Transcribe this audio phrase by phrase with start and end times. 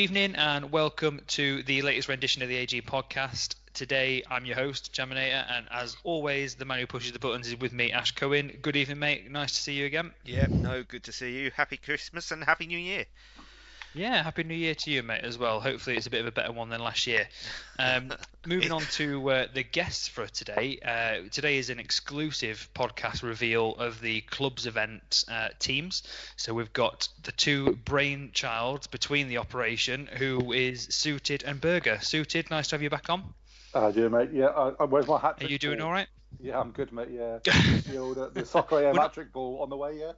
[0.00, 3.56] Evening and welcome to the latest rendition of the AG podcast.
[3.74, 7.56] Today I'm your host, Jaminator, and as always, the man who pushes the buttons is
[7.60, 8.58] with me, Ash Cohen.
[8.62, 9.30] Good evening, mate.
[9.30, 10.14] Nice to see you again.
[10.24, 11.50] Yeah, no, good to see you.
[11.50, 13.04] Happy Christmas and Happy New Year.
[13.92, 15.60] Yeah, happy New Year to you, mate, as well.
[15.60, 17.26] Hopefully, it's a bit of a better one than last year.
[17.78, 18.12] Um,
[18.46, 20.78] moving on to uh, the guests for today.
[20.84, 26.04] Uh, today is an exclusive podcast reveal of the club's event uh, teams.
[26.36, 31.98] So we've got the two brainchilds between the operation, who is Suited and Burger.
[32.00, 33.34] Suited, nice to have you back on.
[33.74, 34.30] I do, mate.
[34.32, 35.88] Yeah, I, I, where's my hat Are you doing ball?
[35.88, 36.08] all right?
[36.38, 37.08] Yeah, I'm good, mate.
[37.10, 39.98] Yeah, the old uh, the soccer AM We're hat trick ball on the way.
[39.98, 40.12] Yeah.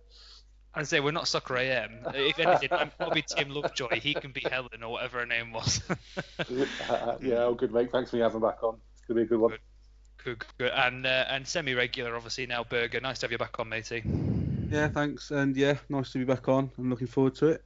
[0.75, 1.99] I'd say we're not Soccer AM.
[2.15, 4.01] If anything, I'm probably Tim Lovejoy.
[4.01, 5.83] He can be Helen or whatever her name was.
[6.39, 7.93] Uh, yeah, all good, mate.
[7.93, 8.79] Thanks for having me back on.
[8.95, 9.51] It's gonna be a good one.
[9.51, 9.61] Good.
[10.25, 10.73] good, good.
[10.75, 13.01] And uh, and semi-regular, obviously now Burger.
[13.01, 14.03] Nice to have you back on, matey.
[14.71, 16.71] Yeah, thanks, and yeah, nice to be back on.
[16.79, 17.65] I'm looking forward to it.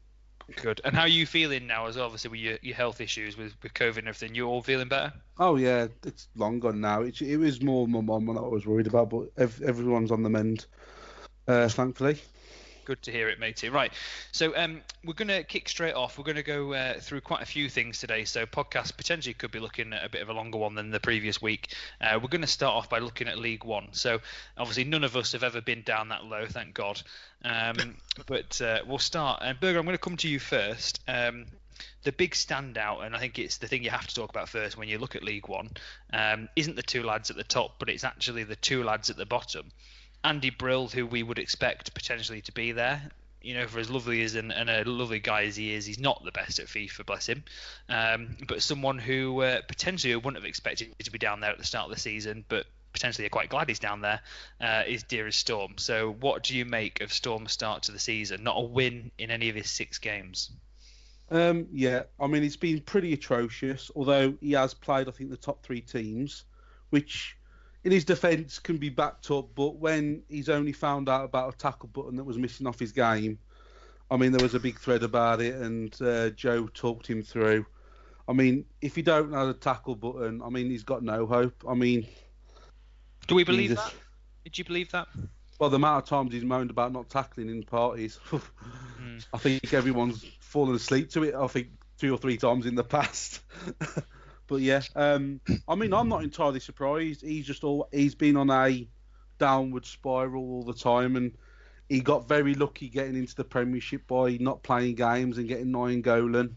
[0.55, 0.80] Good.
[0.84, 1.86] And how are you feeling now?
[1.86, 4.62] As well, obviously with your, your health issues with, with COVID and everything, you're all
[4.62, 5.12] feeling better?
[5.39, 7.02] Oh yeah, it's long gone now.
[7.02, 10.23] It, it was more my mum that I was worried about, but ev- everyone's on
[10.23, 10.67] the mend,
[11.48, 12.20] uh, thankfully.
[12.87, 13.69] Good to hear it, matey.
[13.69, 13.92] Right,
[14.31, 16.19] so um, we're going to kick straight off.
[16.19, 18.25] We're going to go uh, through quite a few things today.
[18.25, 21.01] So podcast potentially could be looking at a bit of a longer one than the
[21.01, 21.75] previous week.
[22.01, 23.89] Uh, we're going to start off by looking at League One.
[23.91, 24.20] So
[24.57, 27.03] obviously none of us have ever been down that low, thank God.
[27.45, 29.41] Um, but uh, we'll start.
[29.42, 31.01] And Berger, I'm going to come to you first.
[31.09, 31.47] Um,
[32.05, 34.79] the big standout, and I think it's the thing you have to talk about first
[34.79, 35.70] when you look at League One,
[36.12, 39.17] um, isn't the two lads at the top, but it's actually the two lads at
[39.17, 39.73] the bottom.
[40.27, 43.00] Andy Brill, who we would expect potentially to be there.
[43.42, 46.00] You know, for as lovely as and, and a lovely guy as he is, he's
[46.00, 47.44] not the best at FIFA, bless him.
[47.88, 51.64] Um, but someone who uh, potentially wouldn't have expected to be down there at the
[51.64, 54.20] start of the season, but potentially are quite glad he's down there,
[54.61, 55.74] uh, is Dearest Storm.
[55.78, 58.42] So, what do you make of Storm's start to the season?
[58.42, 60.51] Not a win in any of his six games.
[61.30, 63.92] Um, yeah, I mean it's been pretty atrocious.
[63.95, 66.45] Although he has played, I think the top three teams,
[66.90, 67.36] which
[67.86, 69.51] in his defence can be backed up.
[69.55, 72.91] But when he's only found out about a tackle button that was missing off his
[72.91, 73.39] game,
[74.11, 77.64] I mean there was a big thread about it, and uh, Joe talked him through.
[78.29, 81.64] I mean, if you don't know the tackle button, I mean he's got no hope.
[81.67, 82.08] I mean,
[83.29, 83.85] Do we believe Jesus.
[83.85, 83.95] that?
[84.42, 85.07] Did you believe that?
[85.61, 88.19] well, the amount of times he's moaned about not tackling in parties,
[89.33, 91.36] I think everyone's fallen asleep to it.
[91.36, 93.42] I think two or three times in the past.
[94.46, 97.23] but yeah, um, I mean, I'm not entirely surprised.
[97.23, 98.89] He's just all he's been on a
[99.39, 101.36] downward spiral all the time, and
[101.89, 106.02] he got very lucky getting into the Premiership by not playing games and getting nine
[106.02, 106.57] goaling,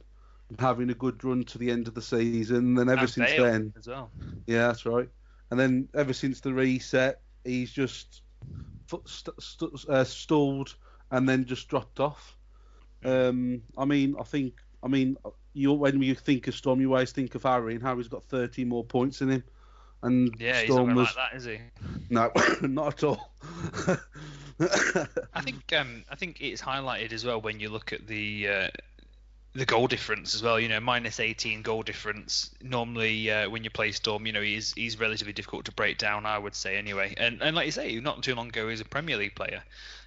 [0.50, 2.58] and having a good run to the end of the season.
[2.58, 4.12] And then ever And since then, as well.
[4.48, 5.10] yeah, that's right.
[5.52, 8.22] And then ever since the reset, he's just
[9.06, 10.76] st- st- uh, stalled
[11.12, 12.38] and then just dropped off.
[13.04, 15.18] Um, I mean, I think, I mean,
[15.60, 18.66] you when you think of Storm, you always think of Harry, and Harry's got 30
[18.66, 19.44] more points in him.
[20.02, 21.60] And Yeah, he's not Storm was like that, is he?
[22.10, 22.32] no,
[22.62, 23.32] not at all.
[24.60, 28.68] I think um, I think it's highlighted as well when you look at the uh,
[29.54, 30.60] the goal difference as well.
[30.60, 32.50] You know, minus 18 goal difference.
[32.62, 36.26] Normally, uh, when you play Storm, you know he's he's relatively difficult to break down.
[36.26, 37.14] I would say anyway.
[37.18, 39.64] And and like you say, not too long ago he was a Premier League player.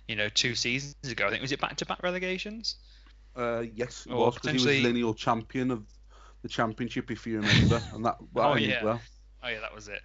[0.08, 2.76] You know, two seasons ago, I think was it back to back relegations?
[3.36, 5.84] Uh, yes, it Or was because he was potentially- lineal champion of
[6.42, 8.82] the championship, if you remember, and that that Oh, yeah.
[8.84, 9.00] well.
[9.44, 10.00] Oh yeah, that was it.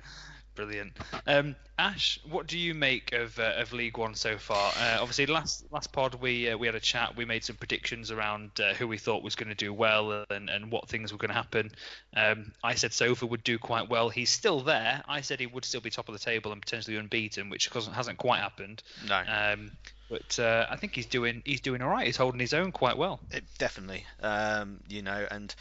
[0.57, 0.91] Brilliant.
[1.25, 4.73] Um, Ash, what do you make of uh, of League One so far?
[4.75, 7.15] Uh, obviously, last last pod we uh, we had a chat.
[7.15, 10.49] We made some predictions around uh, who we thought was going to do well and,
[10.49, 11.71] and what things were going to happen.
[12.15, 14.09] Um, I said Sofa would do quite well.
[14.09, 15.03] He's still there.
[15.07, 18.17] I said he would still be top of the table and potentially unbeaten, which hasn't
[18.17, 18.81] quite happened.
[19.07, 19.71] No, Um,
[20.09, 22.07] but uh, I think he's doing he's doing all right.
[22.07, 23.19] He's holding his own quite well.
[23.29, 24.05] it, definitely.
[24.23, 25.53] Um, you know, and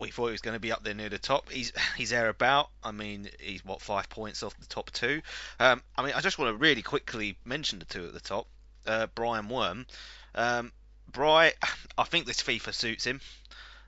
[0.00, 1.50] we thought he was going to be up there near the top.
[1.50, 2.70] He's he's there about.
[2.82, 5.22] I mean, he's what five points off the top two.
[5.58, 8.46] Um, I mean, I just want to really quickly mention the two at the top.
[8.86, 9.86] Uh, Brian Worm.
[10.34, 10.72] Um,
[11.12, 11.52] Bry,
[11.98, 13.20] I think this FIFA suits him.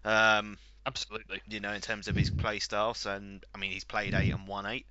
[0.04, 1.40] Um, Absolutely.
[1.48, 3.06] you know, in terms of his play styles.
[3.06, 4.86] And I mean, he's played eight and won eight.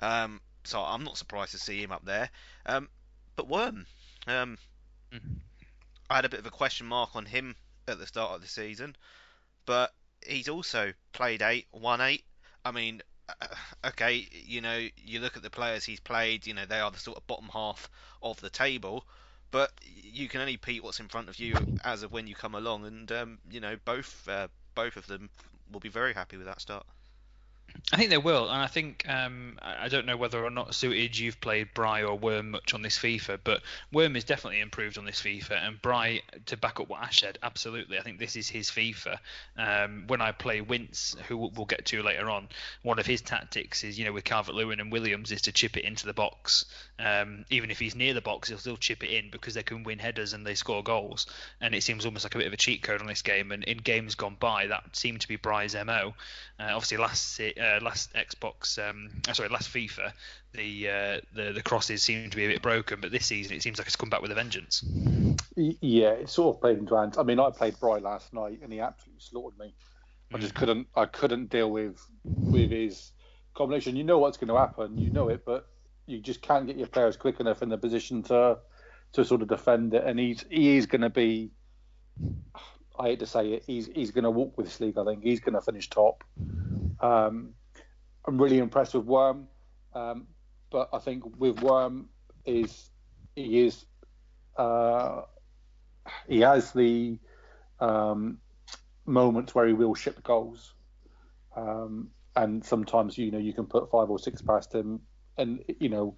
[0.00, 2.30] Um, so I'm not surprised to see him up there.
[2.66, 2.88] Um,
[3.36, 3.86] but Worm,
[4.26, 4.58] um,
[5.12, 5.36] Mhm.
[6.10, 7.54] I had a bit of a question mark on him
[7.86, 8.96] at the start of the season,
[9.66, 9.92] but
[10.26, 12.24] he's also played eight, won eight.
[12.64, 13.46] I mean, uh,
[13.88, 16.46] okay, you know, you look at the players he's played.
[16.46, 17.88] You know, they are the sort of bottom half
[18.22, 19.06] of the table.
[19.50, 21.54] But you can only beat what's in front of you
[21.84, 25.30] as of when you come along, and um, you know both uh, both of them
[25.70, 26.84] will be very happy with that start.
[27.92, 31.18] I think they will, and I think um, I don't know whether or not suited
[31.18, 33.60] you've played Bry or Worm much on this FIFA, but
[33.92, 37.38] Worm is definitely improved on this FIFA, and Bry to back up what Ash said,
[37.42, 37.98] absolutely.
[37.98, 39.18] I think this is his FIFA.
[39.58, 42.48] Um, when I play Wince, who we'll get to later on,
[42.82, 45.76] one of his tactics is you know with Calvert Lewin and Williams is to chip
[45.76, 46.64] it into the box.
[46.98, 49.82] Um, even if he's near the box, he'll still chip it in because they can
[49.82, 51.26] win headers and they score goals,
[51.60, 53.52] and it seems almost like a bit of a cheat code on this game.
[53.52, 56.14] And in games gone by, that seemed to be Bry's mo.
[56.58, 60.12] Uh, obviously, last uh, last Xbox, um, oh, sorry, last FIFA,
[60.52, 63.62] the uh, the the crosses seem to be a bit broken, but this season it
[63.62, 64.84] seems like it's come back with a vengeance.
[65.56, 67.18] Yeah, it sort of played into hands.
[67.18, 69.74] I mean, I played Bry last night, and he absolutely slaughtered me.
[70.32, 70.58] I just mm.
[70.58, 73.12] couldn't, I couldn't deal with with his
[73.54, 73.96] combination.
[73.96, 75.68] You know what's going to happen, you know it, but
[76.06, 78.58] you just can't get your players quick enough in the position to
[79.12, 80.04] to sort of defend it.
[80.04, 81.50] And he's he is going to be
[82.98, 84.98] I hate to say it, he's he's going to walk with this league.
[84.98, 86.24] I think he's going to finish top.
[87.04, 87.50] Um,
[88.24, 89.46] I'm really impressed with Worm,
[89.94, 90.26] um,
[90.70, 92.08] but I think with Worm
[92.46, 92.88] is
[93.36, 93.84] he is
[94.56, 95.22] uh,
[96.26, 97.18] he has the
[97.78, 98.38] um,
[99.04, 100.72] moments where he will ship goals,
[101.54, 105.00] um, and sometimes you know you can put five or six past him,
[105.36, 106.16] and you know,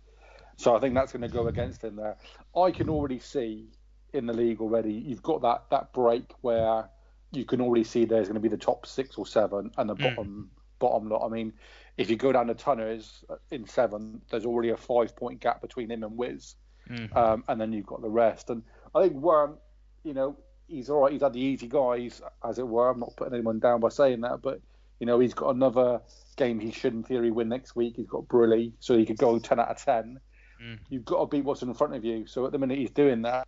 [0.56, 2.16] so I think that's going to go against him there.
[2.56, 3.70] I can already see
[4.12, 4.92] in the league already.
[4.92, 6.88] You've got that that break where
[7.32, 9.96] you can already see there's going to be the top six or seven and the
[9.96, 10.14] mm.
[10.14, 11.26] bottom bottom lot.
[11.26, 11.52] I mean,
[11.96, 15.90] if you go down the tunnels in seven, there's already a five point gap between
[15.90, 16.54] him and Wiz,
[16.88, 17.14] mm.
[17.16, 18.50] um, and then you've got the rest.
[18.50, 18.62] And
[18.94, 19.58] I think Worm,
[20.04, 20.36] you know,
[20.68, 21.12] he's all right.
[21.12, 22.90] He's had the easy guys, as it were.
[22.90, 24.60] I'm not putting anyone down by saying that, but
[25.00, 26.00] you know, he's got another
[26.36, 27.94] game he should, in theory, win next week.
[27.96, 30.20] He's got Brully, so he could go 10 out of 10.
[30.62, 30.78] Mm.
[30.88, 32.26] You've got to beat what's in front of you.
[32.26, 33.46] So at the minute he's doing that,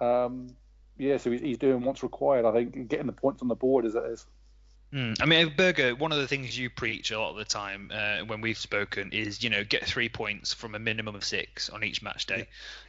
[0.00, 0.48] um,
[0.98, 2.44] yeah, so he's, he's, doing what's required.
[2.44, 4.26] I think getting the points on the board as it is.
[4.94, 5.20] Mm.
[5.20, 8.18] I mean, Berger, one of the things you preach a lot of the time uh,
[8.26, 11.82] when we've spoken is, you know, get three points from a minimum of six on
[11.82, 12.46] each match day,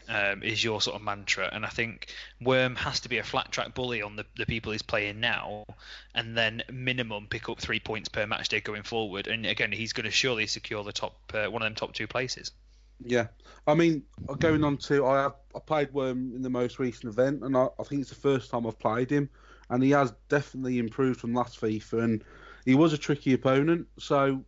[0.08, 1.50] um, is your sort of mantra.
[1.52, 4.72] And I think Worm has to be a flat track bully on the, the people
[4.72, 5.66] he's playing now,
[6.14, 9.26] and then minimum pick up three points per match day going forward.
[9.26, 12.06] And again, he's going to surely secure the top uh, one of them top two
[12.06, 12.52] places.
[13.04, 13.28] Yeah,
[13.66, 14.04] I mean,
[14.40, 17.84] going on to I I played Worm in the most recent event, and I, I
[17.84, 19.28] think it's the first time I've played him,
[19.70, 22.24] and he has definitely improved from last FIFA, and
[22.66, 24.44] he was a tricky opponent, so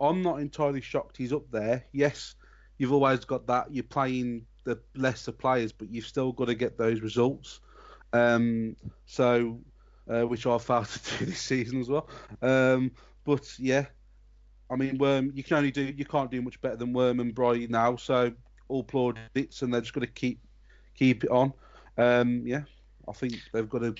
[0.00, 1.84] I'm not entirely shocked he's up there.
[1.92, 2.34] Yes,
[2.78, 3.72] you've always got that.
[3.72, 7.60] You're playing the lesser players, but you've still got to get those results.
[8.12, 8.76] Um,
[9.06, 9.60] so,
[10.08, 12.08] uh, which I've failed to do this season as well.
[12.42, 12.92] Um,
[13.24, 13.86] but yeah,
[14.70, 17.34] I mean, Worm, you can only do, you can't do much better than Worm and
[17.34, 17.96] Bright now.
[17.96, 18.32] So
[18.68, 20.40] all plaudits, and they're just going to keep
[20.94, 21.52] keep it on.
[21.98, 22.62] Um, yeah,
[23.08, 23.94] I think they've got a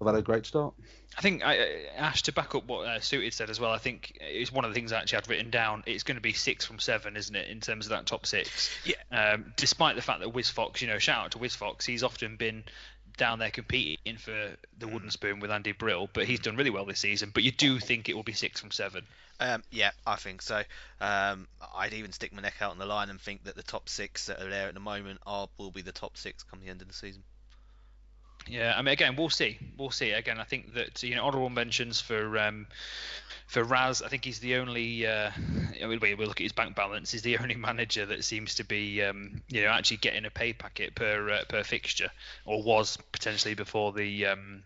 [0.00, 0.74] have had a great start.
[1.16, 3.72] I think I, Ash to back up what uh, Suited said as well.
[3.72, 5.82] I think it's one of the things I actually had written down.
[5.86, 8.70] It's going to be six from seven, isn't it, in terms of that top six?
[8.84, 8.94] Yeah.
[9.10, 12.02] Um, despite the fact that Wiz Fox, you know, shout out to Wiz Fox, he's
[12.02, 12.64] often been
[13.16, 15.12] down there competing for the wooden mm.
[15.12, 17.30] spoon with Andy Brill, but he's done really well this season.
[17.34, 19.04] But you do think it will be six from seven?
[19.40, 20.62] Um, yeah, I think so.
[21.00, 23.88] Um, I'd even stick my neck out on the line and think that the top
[23.88, 26.70] six that are there at the moment are will be the top six come the
[26.70, 27.22] end of the season.
[28.48, 29.58] Yeah, I mean, again, we'll see.
[29.76, 30.10] We'll see.
[30.12, 32.66] Again, I think that you know honorable mentions for um,
[33.46, 34.02] for Raz.
[34.02, 35.06] I think he's the only.
[35.06, 35.30] Uh,
[35.82, 37.12] I mean, we look at his bank balance.
[37.12, 40.52] He's the only manager that seems to be, um, you know, actually getting a pay
[40.52, 42.10] packet per uh, per fixture,
[42.44, 44.62] or was potentially before the um,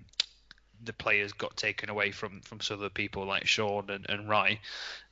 [0.84, 4.60] the players got taken away from from some other people like Sean and, and Rye.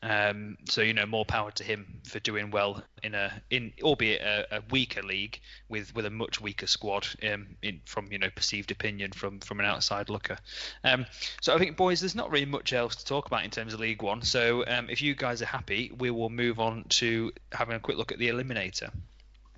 [0.02, 4.20] Um, so you know, more power to him for doing well in a in albeit
[4.20, 8.30] a, a weaker league with with a much weaker squad um, in from you know
[8.34, 10.38] perceived opinion from from an outside looker.
[10.84, 11.06] Um,
[11.40, 13.80] so I think boys, there's not really much else to talk about in terms of
[13.80, 14.22] League One.
[14.22, 17.96] So um, if you guys are happy, we will move on to having a quick
[17.96, 18.90] look at the Eliminator.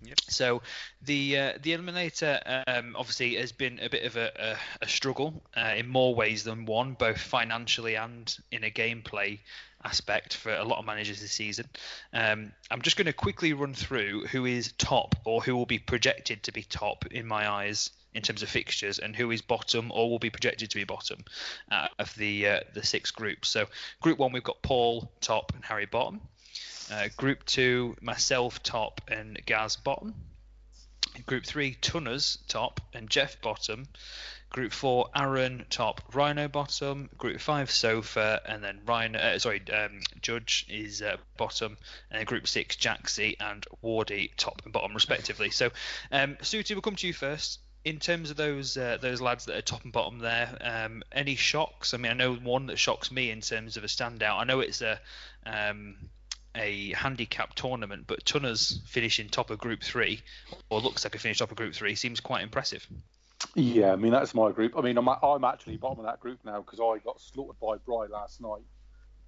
[0.04, 0.20] Yep.
[0.28, 0.62] So
[1.02, 5.42] the uh, the Eliminator um, obviously has been a bit of a, a, a struggle
[5.56, 9.38] uh, in more ways than one, both financially and in a gameplay
[9.84, 11.68] aspect for a lot of managers this season.
[12.12, 15.78] Um, I'm just going to quickly run through who is top or who will be
[15.78, 19.90] projected to be top in my eyes in terms of fixtures and who is bottom
[19.92, 21.24] or will be projected to be bottom
[21.70, 23.48] uh, of the uh, the six groups.
[23.48, 23.66] So
[24.00, 26.20] group one we've got Paul top and Harry bottom.
[26.94, 30.14] Uh, group two, myself top and Gaz bottom.
[31.26, 33.88] Group three, Tunners top and Jeff bottom.
[34.50, 37.10] Group four, Aaron top, Rhino bottom.
[37.18, 39.18] Group five, Sofa, and then Rhino.
[39.18, 41.76] Uh, sorry, um, Judge is uh, bottom,
[42.12, 45.50] and Group six, Jaxie and Wardy top and bottom respectively.
[45.50, 45.70] So,
[46.12, 47.58] um, Suti, we'll come to you first.
[47.84, 51.36] in terms of those uh, those lads that are top and bottom there, um, any
[51.36, 51.92] shocks?
[51.92, 54.38] I mean, I know one that shocks me in terms of a standout.
[54.38, 54.98] I know it's a
[55.44, 55.96] um,
[56.54, 60.22] a handicap tournament, but Tunners finishing top of Group Three,
[60.70, 62.86] or looks like a finish top of Group Three, seems quite impressive.
[63.54, 64.76] Yeah, I mean that's my group.
[64.76, 67.76] I mean I'm I'm actually bottom of that group now because I got slaughtered by
[67.84, 68.62] Bry last night.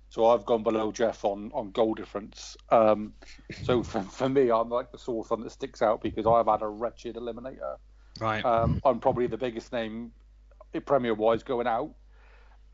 [0.09, 2.57] So I've gone below Jeff on, on goal difference.
[2.71, 3.15] Um,
[3.65, 6.63] so for, for me, I'm like the sore thumb that sticks out because I've had
[6.63, 7.77] a wretched eliminator.
[8.21, 8.45] Right.
[8.45, 10.13] Um, I'm probably the biggest name
[10.85, 11.95] Premier wise going out.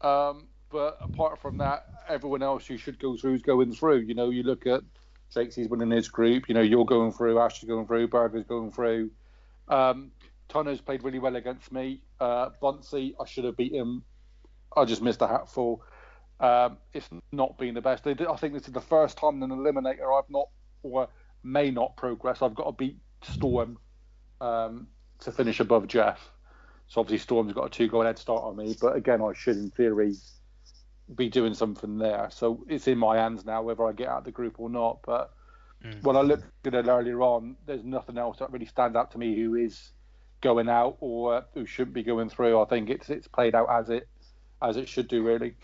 [0.00, 3.98] Um, but apart from that, everyone else you should go through is going through.
[3.98, 4.80] You know, you look at
[5.32, 6.48] Shakespeare's winning his group.
[6.48, 9.10] You know, you're going through, Ash is going through, Burger's going through.
[9.68, 10.10] Um,
[10.48, 12.02] Tunners played really well against me.
[12.18, 14.02] Uh, I should have beat him.
[14.76, 15.82] I just missed a hatful.
[16.40, 18.06] Um, it's not been the best.
[18.06, 20.48] I think this is the first time in an eliminator I've not
[20.82, 21.08] or
[21.44, 22.42] may not progress.
[22.42, 23.78] I've got to beat Storm
[24.40, 24.88] um,
[25.20, 26.30] to finish above Jeff.
[26.88, 29.56] So obviously Storm's got a two goal head start on me, but again I should
[29.56, 30.14] in theory
[31.16, 32.28] be doing something there.
[32.31, 35.00] So it's in my hands now whether I get out of the group or not.
[35.04, 35.33] But
[35.85, 36.02] mm.
[36.02, 39.19] when I looked at it earlier on, there's nothing else that really stands out to
[39.19, 39.92] me who is
[40.40, 42.61] going out or who shouldn't be going through.
[42.61, 44.09] I think it's it's played out as it
[44.61, 45.54] as it should do really.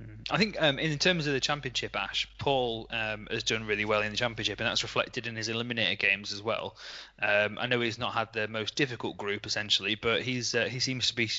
[0.00, 0.26] Mm.
[0.30, 4.02] I think um, in terms of the championship, Ash Paul um, has done really well
[4.02, 6.76] in the championship, and that's reflected in his eliminator games as well.
[7.20, 10.80] Um, I know he's not had the most difficult group essentially, but he's uh, he
[10.80, 11.30] seems to be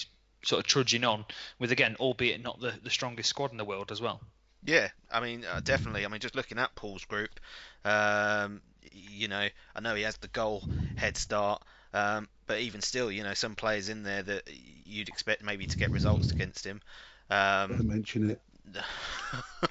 [0.47, 1.25] sort of trudging on
[1.59, 4.21] with again, albeit not the, the strongest squad in the world as well.
[4.63, 6.05] Yeah, I mean uh, definitely.
[6.05, 7.39] I mean just looking at Paul's group,
[7.85, 8.61] um,
[8.91, 10.63] you know, I know he has the goal
[10.95, 11.61] head start.
[11.93, 14.43] Um, but even still, you know, some players in there that
[14.85, 16.81] you'd expect maybe to get results against him.
[17.29, 18.41] Um, mention it.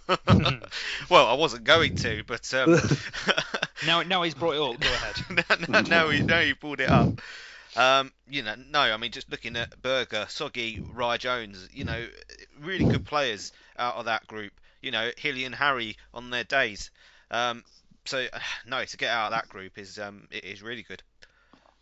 [1.10, 2.80] well, I wasn't going to, but um,
[3.86, 4.80] now now he's brought it up.
[4.80, 5.68] Go ahead.
[5.68, 7.20] now, now, he now he pulled it up.
[7.76, 12.06] Um, you know, no, I mean just looking at Berger, Soggy, Rye Jones, you know,
[12.60, 14.52] really good players out of that group.
[14.80, 16.90] You know, Hilly and Harry on their days.
[17.30, 17.64] Um,
[18.04, 18.26] so
[18.66, 21.02] no, to get out of that group is um, it is really good.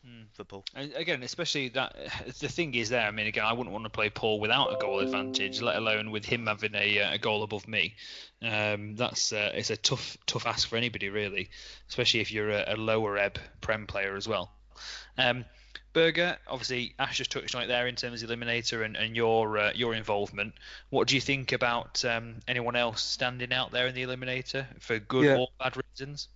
[0.06, 0.26] Mm.
[0.32, 0.64] Football.
[0.74, 1.96] And again, especially that
[2.40, 3.06] the thing is there.
[3.06, 6.10] I mean, again, I wouldn't want to play Paul without a goal advantage, let alone
[6.10, 7.94] with him having a, uh, a goal above me.
[8.42, 11.50] Um, that's uh, it's a tough tough ask for anybody really,
[11.88, 14.52] especially if you're a, a lower ebb prem player as well.
[15.16, 15.44] Um,
[15.94, 19.16] Berger, obviously, Ash just touched on it there in terms of the Eliminator and, and
[19.16, 20.52] your uh, your involvement.
[20.90, 24.98] What do you think about um, anyone else standing out there in the Eliminator for
[24.98, 25.36] good yeah.
[25.36, 26.28] or bad reasons?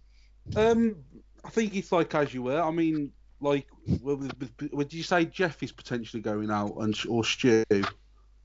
[0.56, 0.96] Um,
[1.44, 2.62] I think it's like as you were.
[2.62, 3.66] I mean, like,
[4.00, 7.64] would you say Jeff is potentially going out and or Stu?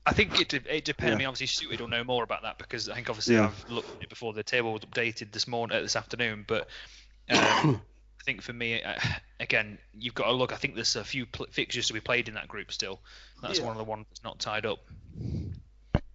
[0.06, 1.10] I think it it depends.
[1.10, 1.14] Yeah.
[1.14, 3.44] I mean, obviously, Stuart will know more about that because I think obviously yeah.
[3.44, 6.44] I've looked at it before the table was updated this morning, uh, this afternoon.
[6.46, 6.68] But
[7.30, 7.80] um,
[8.24, 8.94] I think for me, uh,
[9.40, 10.52] again, you've got to look.
[10.52, 13.00] I think there's a few pl- fixtures to be played in that group still.
[13.42, 13.66] That's yeah.
[13.66, 14.78] one of the ones that's not tied up.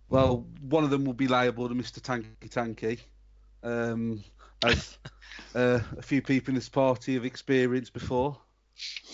[0.09, 1.99] Well, one of them will be liable to Mr.
[2.01, 2.99] Tanky Tanky,
[3.61, 4.23] um,
[4.63, 4.97] as
[5.55, 8.35] uh, a few people in this party have experienced before.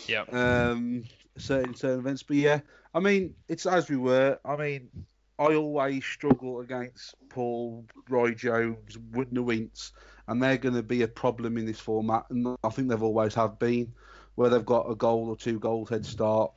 [0.07, 0.23] Yeah.
[0.31, 1.03] Um,
[1.37, 2.61] certain certain events, but yeah,
[2.93, 4.39] I mean, it's as we were.
[4.45, 4.89] I mean,
[5.37, 9.91] I always struggle against Paul, Rye Jones, Whitney Wince,
[10.27, 13.33] and they're going to be a problem in this format, and I think they've always
[13.35, 13.93] have been,
[14.35, 16.51] where they've got a goal or two goals head start,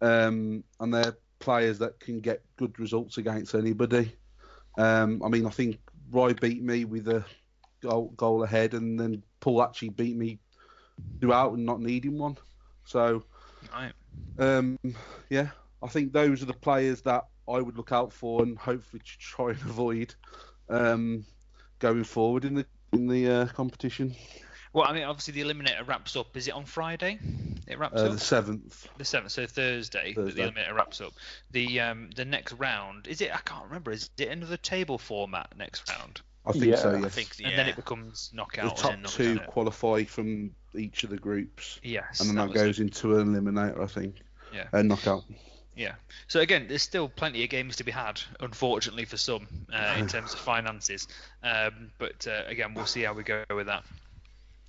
[0.00, 4.14] um, and they're players that can get good results against anybody.
[4.78, 5.78] Um, I mean, I think
[6.10, 7.24] Rye beat me with a
[7.80, 10.38] goal, goal ahead, and then Paul actually beat me
[11.20, 12.36] throughout and not needing one.
[12.84, 13.24] So,
[13.72, 13.92] right.
[14.38, 14.78] um,
[15.30, 15.50] yeah,
[15.82, 19.50] I think those are the players that I would look out for and hopefully try
[19.50, 20.14] and avoid
[20.68, 21.24] um,
[21.78, 24.14] going forward in the in the uh, competition.
[24.72, 26.36] Well, I mean, obviously the eliminator wraps up.
[26.36, 27.20] Is it on Friday?
[27.68, 28.12] It wraps uh, up.
[28.12, 28.88] The seventh.
[28.98, 30.42] The seventh, so Thursday, Thursday.
[30.42, 31.12] the eliminator wraps up.
[31.52, 33.32] The um the next round is it?
[33.32, 33.92] I can't remember.
[33.92, 36.20] Is it another table format next round?
[36.46, 36.76] I think yeah.
[36.76, 36.92] so.
[36.92, 37.04] Yes.
[37.04, 37.48] I think, yeah.
[37.48, 38.76] And then it becomes knockout.
[38.76, 41.80] The top two qualify from each of the groups.
[41.82, 42.20] Yes.
[42.20, 42.82] And then that, that goes it.
[42.82, 44.16] into an eliminator, I think.
[44.52, 44.66] Yeah.
[44.72, 45.24] And knockout.
[45.76, 45.94] Yeah.
[46.28, 50.06] So again, there's still plenty of games to be had, unfortunately for some, uh, in
[50.08, 51.08] terms of finances.
[51.42, 53.84] Um, but uh, again, we'll see how we go with that.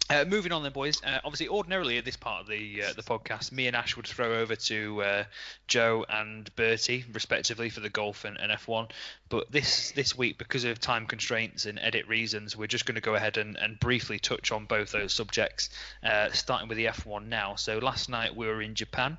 [0.07, 1.01] Uh, moving on then, boys.
[1.03, 4.05] Uh, obviously, ordinarily at this part of the uh, the podcast, me and Ash would
[4.05, 5.23] throw over to uh,
[5.67, 8.91] Joe and Bertie, respectively, for the golf and, and, F1.
[9.29, 13.01] But this this week, because of time constraints and edit reasons, we're just going to
[13.01, 15.71] go ahead and, and briefly touch on both those subjects,
[16.03, 17.55] uh, starting with the F1 now.
[17.55, 19.17] So last night we were in Japan.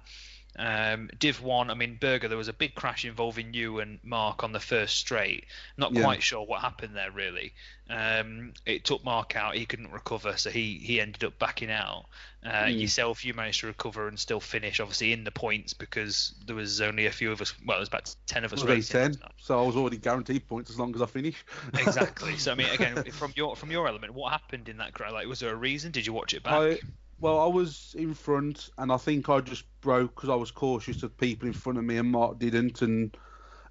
[0.59, 4.43] Um, Div one, I mean Berger, there was a big crash involving you and Mark
[4.43, 5.45] on the first straight.
[5.77, 6.03] Not Yeah.
[6.03, 7.53] quite sure what happened there really.
[7.89, 12.07] Um, it took Mark out, he couldn't recover, so he he ended up backing out.
[12.45, 12.81] Uh, Mm.
[12.81, 16.81] Yourself, you managed to recover and still finish, obviously in the points because there was
[16.81, 17.53] only a few of us.
[17.65, 19.13] Well, there was about ten of us was racing.
[19.13, 21.45] ten, so I was already guaranteed points as long as I finish.
[21.75, 22.37] exactly.
[22.39, 25.13] So I mean, again, from your from your element, what happened in that crash?
[25.13, 25.93] Like, was there a reason?
[25.93, 26.55] Did you watch it back?
[26.55, 26.79] I,
[27.21, 31.03] well, I was in front, and I think I just broke because I was cautious
[31.03, 32.83] of people in front of me, and Mark didn't.
[32.83, 33.17] And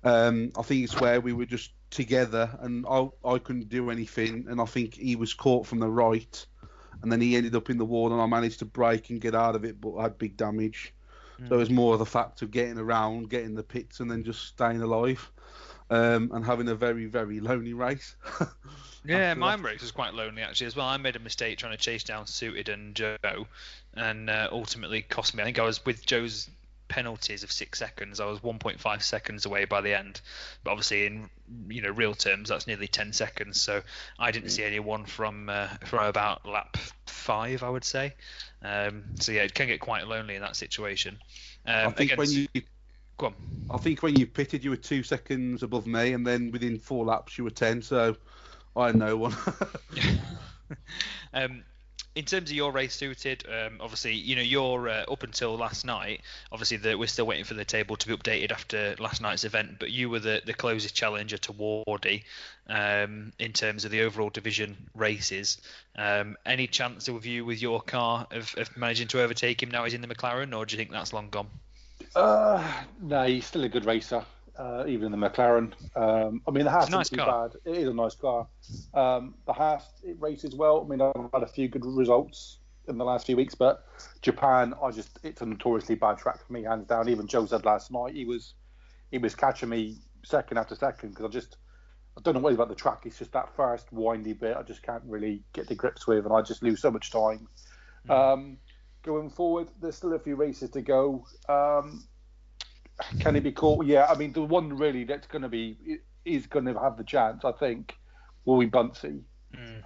[0.04, 4.46] um, I think it's where we were just together, and I I couldn't do anything,
[4.50, 6.46] and I think he was caught from the right,
[7.02, 9.36] and then he ended up in the wall, and I managed to brake and get
[9.36, 10.94] out of it, but I had big damage.
[11.44, 14.24] So it was more of the fact of getting around, getting the pits, and then
[14.24, 15.32] just staying alive,
[15.90, 18.16] um, and having a very very lonely race.
[19.06, 19.62] Yeah, that.
[19.62, 20.88] race was quite lonely actually as well.
[20.88, 23.48] I made a mistake trying to chase down Suited and Joe,
[23.94, 25.44] and uh, ultimately cost me.
[25.44, 26.50] I think I was with Joe's
[26.88, 28.20] penalties of six seconds.
[28.20, 30.22] I was 1.5 seconds away by the end,
[30.64, 31.30] but obviously in
[31.68, 33.62] you know real terms that's nearly 10 seconds.
[33.62, 33.82] So
[34.20, 38.14] I didn't see anyone from uh, from about lap five, I would say.
[38.62, 41.18] Um, so yeah, it can get quite lonely in that situation.
[41.66, 42.62] Um, I think against- when you
[43.18, 43.36] go on.
[43.72, 47.06] I think when you pitted, you were two seconds above me, and then within four
[47.06, 47.82] laps, you were ten.
[47.82, 48.16] So
[48.76, 49.36] I had no one.
[51.34, 51.64] um,
[52.16, 55.86] in terms of your race suited, um, obviously, you know, you're uh, up until last
[55.86, 56.22] night.
[56.50, 59.80] Obviously, the, we're still waiting for the table to be updated after last night's event,
[59.80, 62.24] but you were the, the closest challenger to Wardy
[62.68, 65.62] um, in terms of the overall division races.
[65.98, 69.84] Um, any chance of you with your car of, of managing to overtake him now
[69.84, 71.50] he's in the McLaren, or do you think that's long gone?
[72.16, 72.66] Uh,
[73.02, 74.24] no, he's still a good racer,
[74.58, 75.74] uh, even in the McLaren.
[75.96, 77.50] Um, I mean, the Haas nice isn't too car.
[77.50, 77.58] bad.
[77.66, 78.48] It is a nice car.
[78.94, 80.84] Um, the Haas it races well.
[80.86, 83.86] I mean, I've had a few good results in the last few weeks, but
[84.22, 87.10] Japan, I just it's a notoriously bad track for me, hands down.
[87.10, 88.54] Even Joe said last night he was
[89.12, 91.58] he was catching me second after second because I just
[92.18, 93.04] I don't know what it is about the track.
[93.06, 96.34] It's just that first windy bit I just can't really get to grips with, and
[96.34, 97.48] I just lose so much time.
[98.10, 98.58] Um,
[99.02, 101.26] going forward, there's still a few races to go.
[101.50, 102.06] Um,
[103.20, 103.86] can he be caught?
[103.86, 107.04] Yeah, I mean the one really that's going to be is going to have the
[107.04, 107.98] chance, I think,
[108.46, 109.22] will be Bunsey.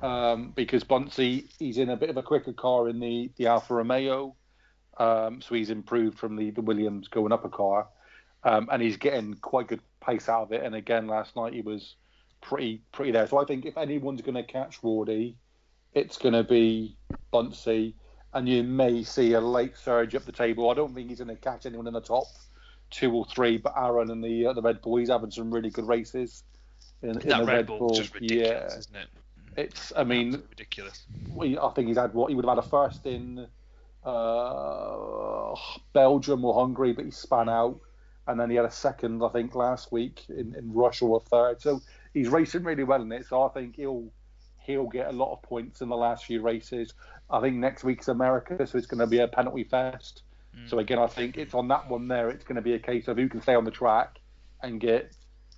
[0.01, 3.75] Um, because Bunsey, he's in a bit of a quicker car in the, the Alfa
[3.75, 4.36] Romeo,
[4.97, 7.88] um, so he's improved from the, the Williams going up a car,
[8.43, 10.63] um, and he's getting quite good pace out of it.
[10.63, 11.95] And again, last night he was
[12.41, 13.27] pretty pretty there.
[13.27, 15.36] So I think if anyone's going to catch Wardy,
[15.93, 16.97] it's going to be
[17.31, 17.93] Bunsey,
[18.33, 20.69] and you may see a late surge up the table.
[20.69, 22.25] I don't think he's going to catch anyone in the top
[22.89, 25.69] two or three, but Aaron and the uh, the Red Bull, he's having some really
[25.69, 26.43] good races.
[27.02, 28.78] In, in that the Red, Bull's just ridiculous, yeah.
[28.78, 29.08] isn't it?
[29.58, 31.04] It's, I mean, Absolutely ridiculous.
[31.34, 33.47] we, I think he's had what he would have had a first in
[34.04, 35.56] uh,
[35.93, 37.80] Belgium or Hungary, but he span out,
[38.28, 41.62] and then he had a second, I think, last week in, in Russia or third.
[41.62, 41.82] So
[42.13, 43.25] he's racing really well in it.
[43.25, 44.12] So I think he'll
[44.60, 46.93] he'll get a lot of points in the last few races.
[47.30, 50.23] I think next week's America, so it's going to be a penalty fest.
[50.67, 52.29] So again, I think it's on that one there.
[52.29, 54.19] It's going to be a case of who can stay on the track
[54.62, 55.12] and get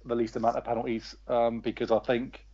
[0.06, 2.46] the least amount of penalties, um, because I think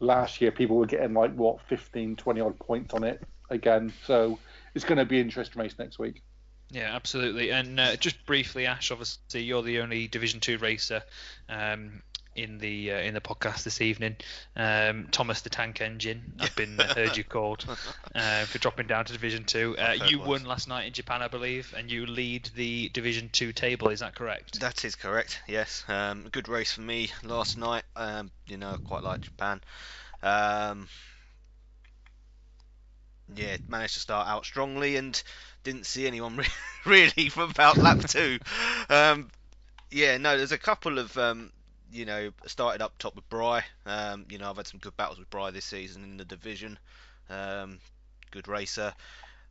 [0.00, 4.38] last year people were getting like what 15 20 odd points on it again so
[4.74, 6.22] it's going to be an interesting race next week
[6.70, 7.52] Yeah, absolutely.
[7.52, 11.00] And uh, just briefly, Ash, obviously you're the only Division Two racer
[11.48, 12.02] um,
[12.36, 14.16] in the uh, in the podcast this evening.
[14.54, 17.64] Um, Thomas the Tank Engine, I've been uh, heard you called
[18.14, 19.76] uh, for dropping down to Division Two.
[19.78, 23.52] Uh, you won last night in Japan, I believe, and you lead the Division Two
[23.52, 23.88] table.
[23.88, 24.60] Is that correct?
[24.60, 25.40] That is correct.
[25.48, 27.84] Yes, um, good race for me last night.
[27.96, 29.60] Um, you know, I quite like Japan.
[30.22, 30.88] Um,
[33.34, 35.20] yeah, managed to start out strongly and
[35.64, 36.46] didn't see anyone re-
[36.86, 38.38] really from about lap two.
[38.88, 39.30] Um,
[39.90, 41.50] yeah, no, there's a couple of um,
[41.92, 43.64] you know started up top with Bry.
[43.84, 46.78] Um, you know, I've had some good battles with Bry this season in the division.
[47.28, 47.78] Um,
[48.30, 48.92] good racer.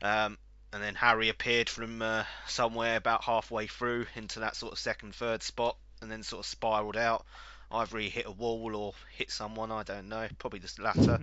[0.02, 0.38] Um,
[0.74, 5.16] and then Harry appeared from uh, somewhere about halfway through into that sort of second,
[5.16, 7.26] third spot, and then sort of spiraled out.
[7.72, 10.28] Either he hit a wall or hit someone, I don't know.
[10.38, 11.20] Probably the latter.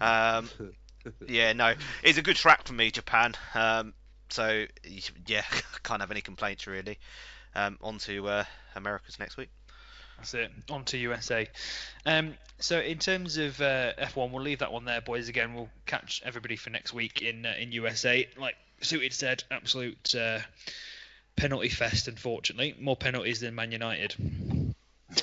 [0.00, 0.50] um,
[1.28, 3.34] yeah, no, it's a good track for me, Japan.
[3.54, 3.94] Um,
[4.28, 4.66] so
[5.26, 5.44] yeah,
[5.82, 6.98] can't have any complaints really.
[7.54, 9.50] Um, on to uh, Americas next week.
[10.22, 10.52] That's it.
[10.70, 11.48] On to USA.
[12.06, 15.28] Um, so in terms of uh, F1, we'll leave that one there, boys.
[15.28, 18.28] Again, we'll catch everybody for next week in uh, in USA.
[18.38, 20.38] Like Suited said, absolute uh,
[21.34, 22.06] penalty fest.
[22.06, 24.14] Unfortunately, more penalties than Man United.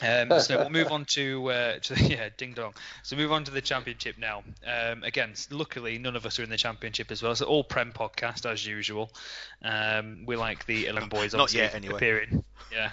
[0.02, 2.74] Um, so we'll move on to, uh, to yeah, ding dong.
[3.04, 4.44] So move on to the championship now.
[4.66, 7.36] Um, again, luckily none of us are in the championship as well.
[7.36, 9.12] So all Prem podcast as usual.
[9.64, 11.96] Um, we like the eleven boys Not yet, anyway.
[11.96, 12.44] appearing.
[12.72, 12.92] Yeah.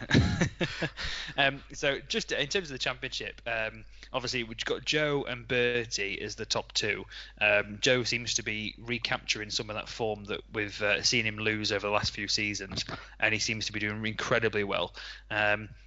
[1.39, 6.21] um, so just in terms of the championship, um, obviously we've got Joe and Bertie
[6.23, 7.05] as the top two.
[7.41, 11.39] Um, Joe seems to be recapturing some of that form that we've uh, seen him
[11.39, 12.85] lose over the last few seasons,
[13.21, 14.95] and he seems to be doing incredibly well.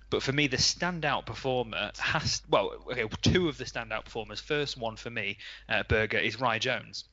[0.10, 4.40] But for me, the standout performer has well, okay, two of the standout performers.
[4.40, 7.06] First one for me, uh, Berger, is Rye Jones.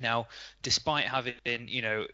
[0.00, 0.28] Now,
[0.62, 2.06] despite having you know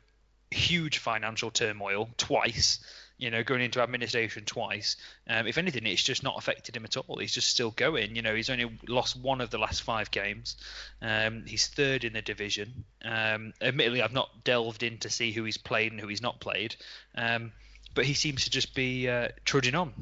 [0.51, 2.81] huge financial turmoil twice,
[3.19, 4.97] you know, going into administration twice.
[5.29, 7.17] Um, if anything, it's just not affected him at all.
[7.19, 8.15] He's just still going.
[8.15, 10.57] You know, he's only lost one of the last five games.
[11.01, 12.85] Um, he's third in the division.
[13.05, 16.41] Um, admittedly, I've not delved in to see who he's played and who he's not
[16.41, 16.77] played,
[17.15, 17.53] um,
[17.97, 19.93] but he seems to just be uh, trudging on.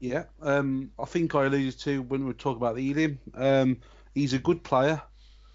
[0.00, 3.18] Yeah, um, I think I alluded to when we were talking about the Elim.
[3.34, 3.76] Um,
[4.14, 5.02] he's a good player,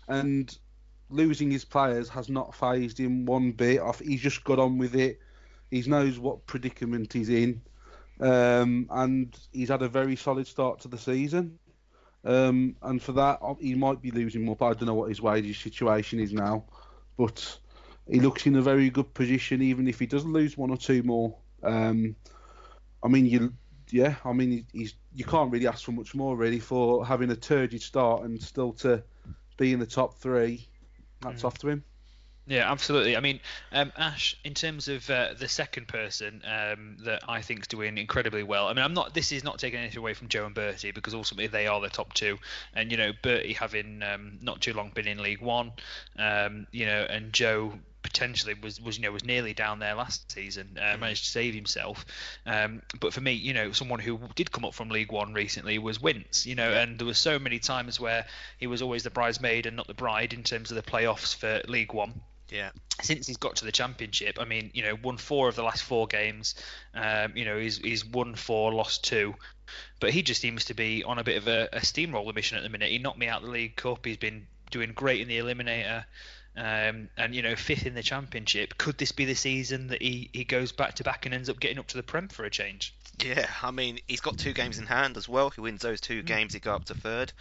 [0.07, 0.55] and
[1.09, 3.81] losing his players has not fazed him one bit.
[4.03, 5.19] He's just got on with it
[5.73, 7.59] he knows what predicament he's in,
[8.19, 11.57] um, and he's had a very solid start to the season.
[12.23, 14.55] Um, and for that, he might be losing more.
[14.55, 16.65] But I don't know what his wages situation is now.
[17.17, 17.57] But
[18.07, 21.01] he looks in a very good position, even if he does lose one or two
[21.01, 21.35] more.
[21.63, 22.15] Um,
[23.03, 23.53] I mean, you,
[23.89, 27.35] yeah, I mean, he's you can't really ask for much more really for having a
[27.35, 29.03] turgid start and still to
[29.57, 30.67] be in the top three.
[31.21, 31.45] That's mm.
[31.45, 31.83] off to him.
[32.45, 33.15] Yeah, absolutely.
[33.15, 33.39] I mean,
[33.71, 37.97] um, Ash, in terms of uh, the second person um, that I think is doing
[37.97, 38.67] incredibly well.
[38.67, 39.13] I mean, I'm not.
[39.13, 41.89] This is not taking anything away from Joe and Bertie because ultimately they are the
[41.89, 42.37] top two.
[42.73, 45.71] And you know, Bertie having um, not too long been in League One,
[46.17, 47.73] um, you know, and Joe
[48.03, 50.99] potentially was was you know was nearly down there last season, uh, mm.
[50.99, 52.05] managed to save himself.
[52.45, 55.79] Um, but for me, you know, someone who did come up from League One recently
[55.79, 58.25] was Wince, you know, and there were so many times where
[58.57, 61.61] he was always the bridesmaid and not the bride in terms of the playoffs for
[61.67, 62.21] League One.
[62.49, 62.69] Yeah.
[63.01, 65.83] Since he's got to the championship, I mean, you know, won four of the last
[65.83, 66.53] four games.
[66.93, 69.33] Um, you know, he's he's won four, lost two,
[69.99, 72.63] but he just seems to be on a bit of a, a steamroller mission at
[72.63, 72.91] the minute.
[72.91, 74.05] He knocked me out the League Cup.
[74.05, 76.05] He's been doing great in the Eliminator.
[76.55, 78.77] Um, and you know, fifth in the championship.
[78.77, 81.59] Could this be the season that he, he goes back to back and ends up
[81.59, 82.93] getting up to the Prem for a change?
[83.19, 85.49] Yeah, I mean, he's got two games in hand as well.
[85.49, 86.25] He wins those two mm.
[86.25, 87.33] games, he go up to third.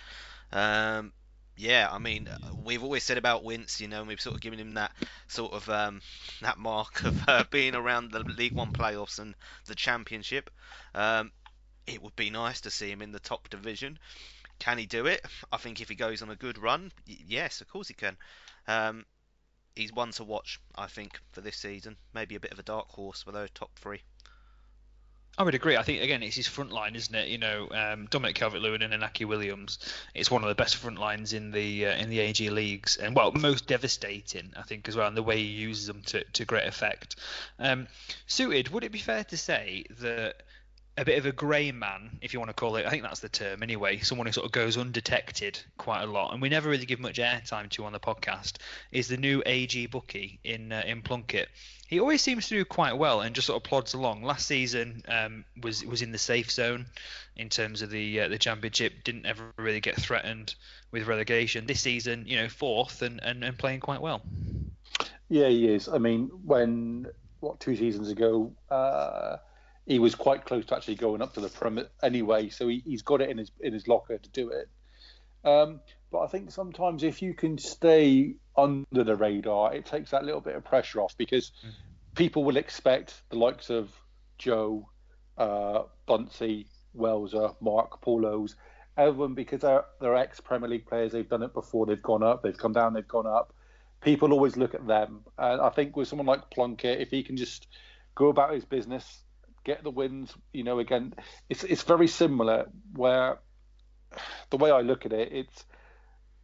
[0.51, 1.13] Um,
[1.57, 2.29] yeah, I mean,
[2.65, 4.93] we've always said about Wince, you know, and we've sort of given him that
[5.29, 6.01] sort of um,
[6.41, 9.35] that mark of uh, being around the League One playoffs and
[9.67, 10.51] the Championship.
[10.95, 11.31] Um,
[11.87, 13.99] it would be nice to see him in the top division.
[14.59, 15.25] Can he do it?
[15.53, 18.17] I think if he goes on a good run, y- yes, of course he can.
[18.67, 19.05] Um,
[19.75, 21.97] he's one to watch, I think, for this season.
[22.15, 24.03] Maybe a bit of a dark horse for those top three.
[25.39, 25.79] I would agree.
[25.79, 27.29] I think again, it's his front line, isn't it?
[27.29, 29.79] You know, um, Dominic Calvert-Lewin and Inaki Williams.
[30.15, 33.17] It's one of the best front lines in the uh, in the AG leagues, and
[33.17, 36.45] well, most devastating, I think, as well, and the way he uses them to, to
[36.45, 37.17] great effect.
[37.59, 37.89] Um,
[38.27, 40.43] suited, would it be fair to say that
[40.99, 42.85] a bit of a grey man, if you want to call it.
[42.85, 43.99] I think that's the term anyway.
[43.99, 47.17] Someone who sort of goes undetected quite a lot, and we never really give much
[47.17, 48.55] airtime to on the podcast.
[48.91, 51.49] Is the new AG bookie in uh, in Plunkett?
[51.89, 54.23] He always seems to do quite well and just sort of plods along.
[54.23, 56.87] Last season um, was was in the safe zone
[57.37, 59.03] in terms of the uh, the championship.
[59.03, 60.55] Didn't ever really get threatened
[60.91, 61.67] with relegation.
[61.67, 64.23] This season, you know, fourth and, and, and playing quite well.
[65.31, 65.89] Yeah, he is.
[65.89, 67.07] I mean, when
[67.41, 68.53] what two seasons ago.
[68.71, 69.39] Uh,
[69.87, 73.03] he was quite close to actually going up to the Prem anyway, so he, has
[73.03, 74.69] got it in his in his locker to do it.
[75.45, 80.25] Um, but I think sometimes if you can stay under the radar, it takes that
[80.25, 81.73] little bit of pressure off because mm.
[82.15, 83.91] people will expect the likes of
[84.39, 84.89] Joe,
[85.39, 86.67] uh, Bunsey,
[86.97, 88.55] Welser, Mark, Paulos,
[88.97, 91.13] everyone because they're they're ex Premier League players.
[91.13, 91.87] They've done it before.
[91.87, 92.43] They've gone up.
[92.43, 92.93] They've come down.
[92.93, 93.53] They've gone up.
[94.01, 97.37] People always look at them, and I think with someone like Plunkett, if he can
[97.37, 97.69] just
[98.17, 99.23] go about his business,
[99.65, 100.33] get the wins.
[100.53, 101.15] You know, again,
[101.49, 102.71] it's it's very similar.
[102.95, 103.39] Where
[104.51, 105.65] the way I look at it, it's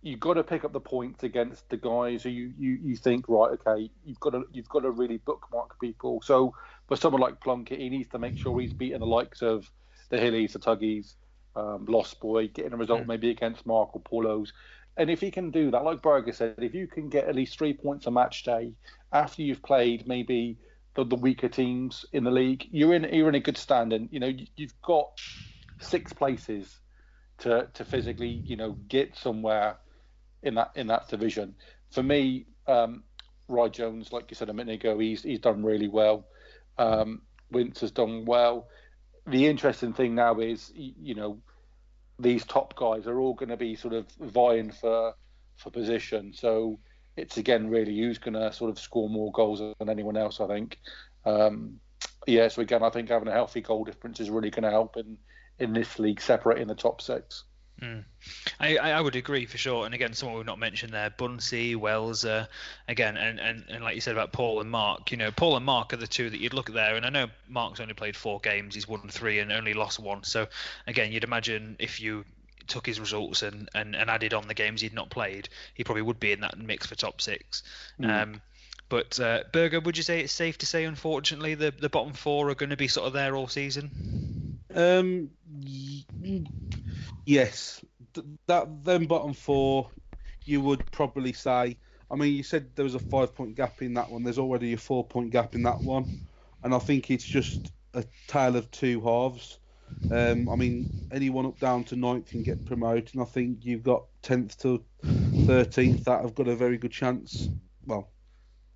[0.02, 3.28] you've got to pick up the points against the guys who you, you, you think
[3.28, 6.22] right, okay, you've got to you've got to really bookmark people.
[6.22, 6.54] So
[6.86, 9.70] for someone like Plunkett, he needs to make sure he's beating the likes of
[10.10, 11.14] the Hillies, the Tuggies,
[11.56, 13.08] um, Lost Boy, getting a result mm.
[13.08, 14.52] maybe against Mark or Paulos.
[14.96, 17.56] And if he can do that, like Berger said, if you can get at least
[17.56, 18.72] three points a match day
[19.12, 20.58] after you've played maybe
[20.98, 24.08] the, the weaker teams in the league, you're in you're in a good standing.
[24.10, 25.06] You know, you, you've got
[25.80, 26.76] six places
[27.38, 29.78] to to physically, you know, get somewhere
[30.42, 31.54] in that in that division.
[31.92, 33.04] For me, um,
[33.46, 36.26] Rye Jones, like you said a minute ago, he's he's done really well.
[36.78, 37.22] Um,
[37.80, 38.68] has done well.
[39.26, 41.38] the interesting thing now is, you know,
[42.18, 45.14] these top guys are all going to be sort of vying for
[45.56, 46.32] for position.
[46.34, 46.80] So
[47.18, 50.40] it's again really who's going to sort of score more goals than anyone else.
[50.40, 50.78] I think.
[51.24, 51.80] Um,
[52.26, 54.96] yeah, so again, I think having a healthy goal difference is really going to help
[54.96, 55.18] in
[55.58, 57.44] in this league, separating the top six.
[57.80, 58.04] Mm.
[58.58, 59.86] I, I would agree for sure.
[59.86, 62.46] And again, someone we've not mentioned there, Bunsey, Wells, uh,
[62.88, 65.64] again, and, and, and like you said about Paul and Mark, you know, Paul and
[65.64, 66.96] Mark are the two that you'd look at there.
[66.96, 70.24] And I know Mark's only played four games, he's won three and only lost one.
[70.24, 70.48] So
[70.88, 72.24] again, you'd imagine if you
[72.68, 76.02] took his results and, and, and added on the games he'd not played, he probably
[76.02, 77.62] would be in that mix for top six.
[78.00, 78.22] Mm.
[78.22, 78.42] Um,
[78.88, 82.48] but uh, Berger, would you say it's safe to say, unfortunately, the, the bottom four
[82.48, 84.58] are going to be sort of there all season?
[84.74, 85.30] Um,
[87.26, 87.84] yes,
[88.46, 89.90] that then bottom four,
[90.44, 91.76] you would probably say.
[92.10, 94.22] I mean, you said there was a five point gap in that one.
[94.22, 96.26] There's already a four point gap in that one,
[96.62, 99.58] and I think it's just a tale of two halves.
[100.10, 103.82] Um, I mean, anyone up down to ninth can get promoted, and I think you've
[103.82, 104.82] got tenth to
[105.46, 107.48] thirteenth that have got a very good chance.
[107.86, 108.10] Well,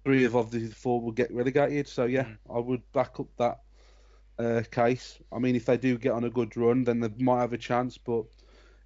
[0.05, 1.89] three of the four will get relegated.
[1.89, 2.37] So yeah, mm.
[2.55, 3.61] I would back up that
[4.39, 5.19] uh, case.
[5.33, 7.59] I mean, if they do get on a good run, then they might have a
[7.59, 8.25] chance, but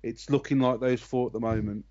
[0.03, 1.85] it's looking like those four at the moment.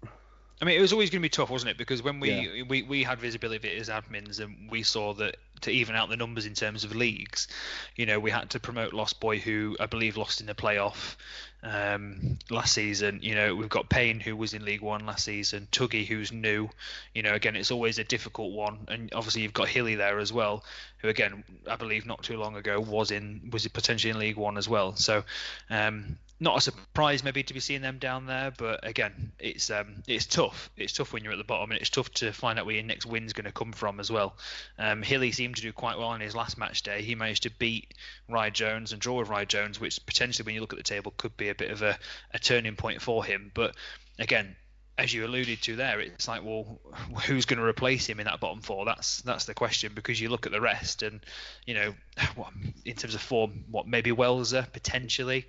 [0.62, 1.78] I mean, it was always going to be tough, wasn't it?
[1.78, 2.64] Because when we, yeah.
[2.68, 6.46] we, we had visibility as admins and we saw that to even out the numbers
[6.46, 7.48] in terms of leagues,
[7.96, 11.16] you know, we had to promote Lost Boy, who I believe lost in the playoff
[11.64, 13.20] um, last season.
[13.22, 16.70] You know, we've got Payne, who was in League One last season, Tuggy, who's new.
[17.14, 20.32] You know, again, it's always a difficult one, and obviously you've got Hilly there as
[20.32, 20.64] well,
[21.00, 24.58] who again, I believe not too long ago was in was potentially in League One
[24.58, 24.96] as well.
[24.96, 25.24] So,
[25.70, 30.04] um, not a surprise maybe to be seeing them down there, but again, it's um,
[30.08, 30.70] it's tough.
[30.76, 32.84] It's tough when you're at the bottom, and it's tough to find out where your
[32.84, 34.36] next win's going to come from as well.
[34.78, 37.02] Um, Hilly seemed to do quite well in his last match day.
[37.02, 37.94] He managed to beat
[38.28, 41.14] Rye Jones and draw with Rye Jones, which potentially, when you look at the table,
[41.16, 41.98] could be a bit of a,
[42.34, 43.52] a turning point for him.
[43.54, 43.76] But
[44.20, 44.58] again,
[44.98, 46.80] as you alluded to there, it's like, well,
[47.26, 48.84] who's going to replace him in that bottom four?
[48.84, 51.22] That's that's the question because you look at the rest, and
[51.66, 51.96] you know,
[52.86, 55.46] in terms of form, what maybe Welser potentially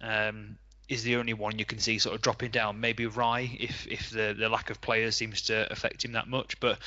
[0.00, 0.56] um,
[0.88, 2.80] is the only one you can see sort of dropping down.
[2.80, 6.58] Maybe Rye, if if the the lack of players seems to affect him that much,
[6.60, 6.78] but.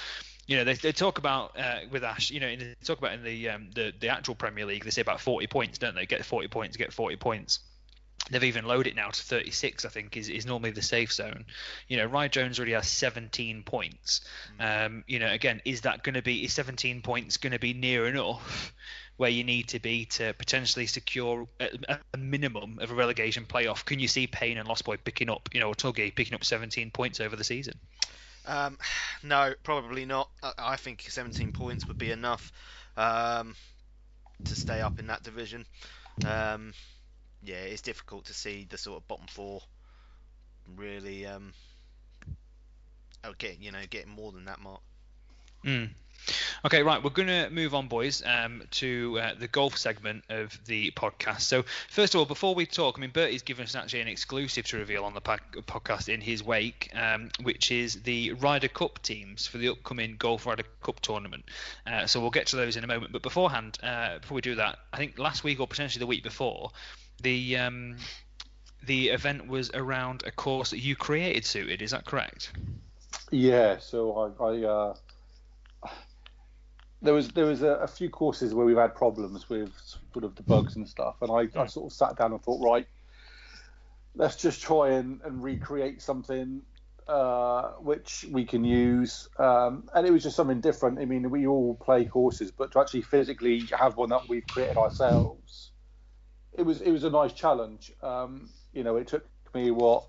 [0.46, 2.30] You know, they, they talk about uh, with Ash.
[2.30, 4.84] You know, they talk about in the um, the the actual Premier League.
[4.84, 6.06] They say about 40 points, don't they?
[6.06, 7.60] Get 40 points, get 40 points
[8.32, 11.46] they've even lowered it now to 36 i think is, is normally the safe zone
[11.88, 14.22] you know Rye jones already has 17 points
[14.60, 14.86] mm.
[14.86, 17.74] um, you know again is that going to be is 17 points going to be
[17.74, 18.74] near enough
[19.18, 23.86] where you need to be to potentially secure a, a, minimum of a relegation playoff
[23.86, 26.44] can you see payne and lost boy picking up you know or tuggy picking up
[26.44, 27.74] 17 points over the season
[28.46, 28.78] um,
[29.24, 32.52] no probably not I, I, think 17 points would be enough
[32.98, 33.56] um,
[34.46, 35.66] to stay up in that division
[36.28, 36.74] um,
[37.44, 39.62] yeah, it's difficult to see the sort of bottom four
[40.78, 41.54] really um,
[43.26, 44.82] okay, you know, getting more than that mark.
[45.66, 45.90] Mm.
[46.66, 47.04] Okay, right.
[47.04, 51.42] We're going to move on, boys, um, to uh, the golf segment of the podcast.
[51.42, 54.66] So, first of all, before we talk, I mean, Bertie's given us actually an exclusive
[54.68, 59.46] to reveal on the podcast in his wake, um, which is the Ryder Cup teams
[59.48, 61.44] for the upcoming Golf Ryder Cup tournament.
[61.86, 63.12] Uh, so, we'll get to those in a moment.
[63.12, 66.24] But beforehand, uh, before we do that, I think last week or potentially the week
[66.24, 66.72] before,
[67.22, 67.98] the um,
[68.86, 71.82] the event was around a course that you created, suited.
[71.82, 72.52] Is that correct?
[73.32, 73.78] Yeah.
[73.80, 74.96] So I, I uh,
[77.04, 79.72] there was there was a, a, few courses where we've had problems with
[80.14, 82.64] sort of the bugs and stuff, and I, I sort of sat down and thought,
[82.64, 82.88] right,
[84.16, 86.62] let's just try and, and recreate something
[87.08, 89.30] uh, which we can use.
[89.38, 91.00] Um, and it was just something different.
[91.00, 94.78] I mean, we all play courses, but to actually physically have one that we've created
[94.78, 95.74] ourselves
[96.56, 97.92] it was it was a nice challenge.
[98.02, 100.06] Um, you know, it took me what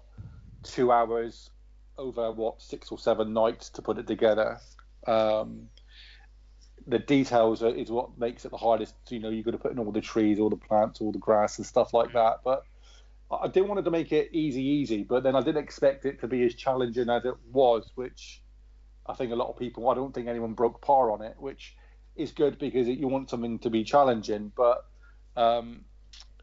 [0.62, 1.50] two hours
[1.96, 4.58] over what six or seven nights to put it together.
[5.06, 5.68] Um,
[6.86, 8.94] the details are, is what makes it the hardest.
[9.08, 11.18] You know, you've got to put in all the trees, all the plants, all the
[11.18, 12.40] grass and stuff like that.
[12.44, 12.64] But
[13.30, 15.02] I didn't want to make it easy, easy.
[15.02, 18.42] But then I didn't expect it to be as challenging as it was, which
[19.06, 19.88] I think a lot of people.
[19.88, 21.76] I don't think anyone broke par on it, which
[22.16, 24.52] is good because you want something to be challenging.
[24.54, 24.84] But
[25.36, 25.84] um,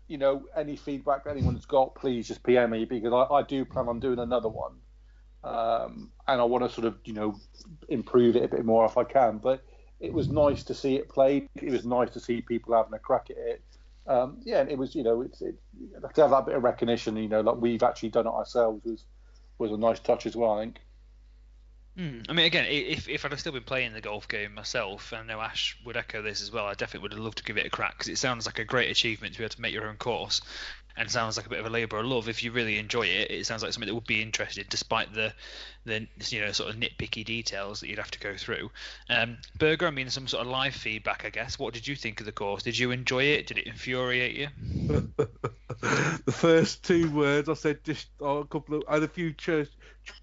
[0.07, 3.87] you know, any feedback anyone's got, please just PM me because I, I do plan
[3.87, 4.73] on doing another one.
[5.43, 7.39] Um, and I want to sort of, you know,
[7.89, 9.37] improve it a bit more if I can.
[9.37, 9.63] But
[10.01, 11.47] it was nice to see it played.
[11.55, 13.61] It was nice to see people having a crack at it.
[14.07, 15.55] Um, yeah, and it was, you know, it's it,
[16.15, 19.05] to have that bit of recognition, you know, like we've actually done it ourselves was
[19.59, 20.57] was a nice touch as well.
[20.57, 20.79] I think.
[21.97, 22.25] Mm.
[22.29, 25.29] I mean, again, if if I'd have still been playing the golf game myself, and
[25.29, 27.57] I know Ash would echo this as well, I definitely would have loved to give
[27.57, 29.73] it a crack because it sounds like a great achievement to be able to make
[29.73, 30.41] your own course,
[30.97, 32.29] and sounds like a bit of a labour of love.
[32.29, 35.33] If you really enjoy it, it sounds like something that would be interesting, despite the
[35.85, 38.69] the you know sort of nitpicky details that you'd have to go through.
[39.09, 41.57] Um, Berger, I mean, some sort of live feedback, I guess.
[41.57, 42.63] What did you think of the course?
[42.63, 43.47] Did you enjoy it?
[43.47, 44.47] Did it infuriate you?
[45.81, 49.33] the first two words I said just oh, a couple of I had a few
[49.33, 49.69] choice,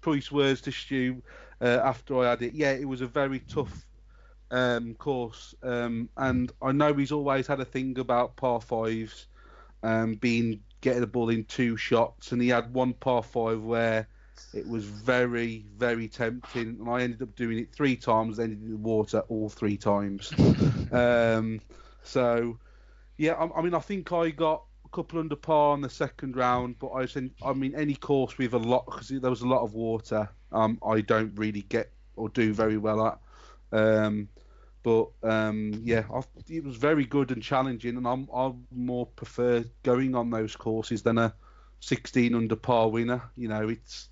[0.03, 1.21] choice words to Stu
[1.61, 2.53] uh, after I had it.
[2.53, 3.85] Yeah, it was a very tough
[4.51, 9.27] um, course, um, and I know he's always had a thing about par fives
[9.83, 14.07] um, being getting the ball in two shots, and he had one par five where
[14.53, 18.71] it was very, very tempting, and I ended up doing it three times, ended in
[18.71, 20.33] the water all three times.
[20.91, 21.59] um,
[22.03, 22.57] so,
[23.17, 26.35] yeah, I, I, mean, I think I got a couple under par in the second
[26.35, 29.47] round, but I said, I mean, any course with a lot because there was a
[29.47, 33.19] lot of water, um, I don't really get or do very well at.
[33.71, 34.29] Um,
[34.83, 39.65] but um, yeah, I've, it was very good and challenging, and I'm I more prefer
[39.83, 41.33] going on those courses than a
[41.81, 43.21] 16 under par winner.
[43.35, 44.09] You know, it's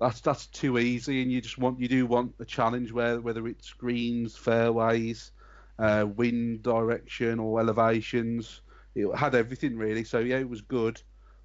[0.00, 3.46] that's that's too easy, and you just want you do want a challenge where whether
[3.46, 5.32] it's greens, fairways,
[5.78, 8.60] uh, wind direction or elevations.
[8.94, 10.04] It had everything really.
[10.04, 11.00] So yeah, it was good.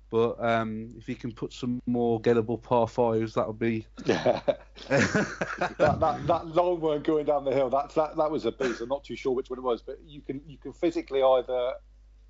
[0.09, 3.85] But um, if you can put some more gettable par fives, that would be.
[4.05, 4.41] Yeah.
[4.87, 8.81] that, that, that long one going down the hill, that, that that was a beast.
[8.81, 11.73] I'm not too sure which one it was, but you can you can physically either,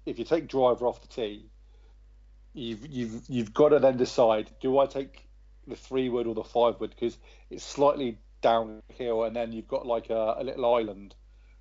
[0.05, 1.49] if you take driver off the tee,
[2.53, 5.25] you've you've you've got to then decide: do I take
[5.65, 6.89] the three wood or the five wood?
[6.89, 7.17] Because
[7.49, 11.15] it's slightly downhill, and then you've got like a, a little island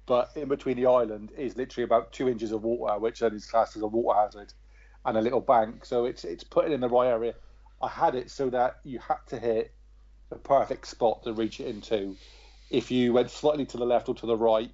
[0.06, 3.44] but in between the island is literally about two inches of water, which then is
[3.44, 4.54] classed as a water hazard
[5.04, 5.84] and a little bank.
[5.84, 7.34] So it's it's put it in the right area.
[7.80, 9.72] I had it so that you had to hit
[10.30, 12.16] the perfect spot to reach it into.
[12.70, 14.70] If you went slightly to the left or to the right,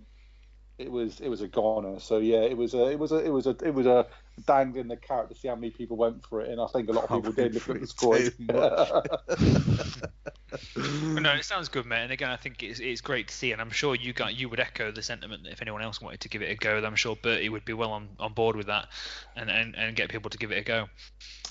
[0.79, 2.01] it was it was a goner.
[2.01, 4.07] So yeah, it was a it was a it was a it was a
[4.47, 6.93] dangling the carrot to see how many people went for it, and I think a
[6.93, 8.31] lot of people did look at the scores.
[11.23, 12.03] no, it sounds good, mate.
[12.03, 14.49] And again, I think it's, it's great to see, and I'm sure you got you
[14.49, 16.97] would echo the sentiment that if anyone else wanted to give it a go, I'm
[16.97, 18.89] sure Bertie would be well on, on board with that,
[19.37, 20.89] and, and, and get people to give it a go.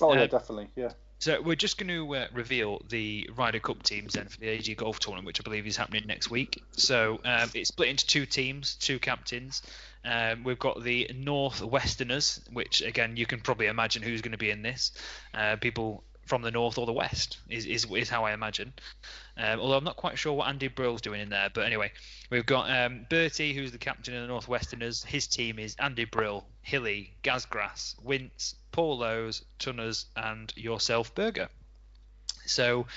[0.02, 0.92] Oh uh, yeah, definitely, yeah.
[1.24, 4.76] So we're just going to uh, reveal the Ryder Cup teams then for the AG
[4.76, 6.62] Golf Tournament, which I believe is happening next week.
[6.74, 9.62] So um, it's split into two teams, two captains.
[10.06, 14.50] Um, we've got the Northwesterners, which again you can probably imagine who's going to be
[14.50, 14.92] in this.
[15.34, 18.74] Uh, people from the north or the west is is, is how I imagine.
[19.38, 21.92] Um, although I'm not quite sure what Andy Brill's doing in there, but anyway,
[22.30, 25.06] we've got um, Bertie, who's the captain of the Northwesterners.
[25.06, 31.50] His team is Andy Brill, Hilly, Gazgrass, Wince, Paul Lowes, Tunners, and yourself, Berger.
[32.46, 32.88] So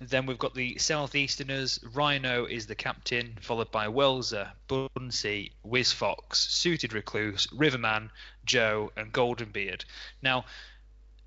[0.00, 1.78] then we've got the Southeasterners.
[1.94, 8.10] Rhino is the captain, followed by Welser, Bunsey, Wiz Fox, Suited Recluse, Riverman,
[8.44, 9.84] Joe, and Goldenbeard.
[10.22, 10.44] Now,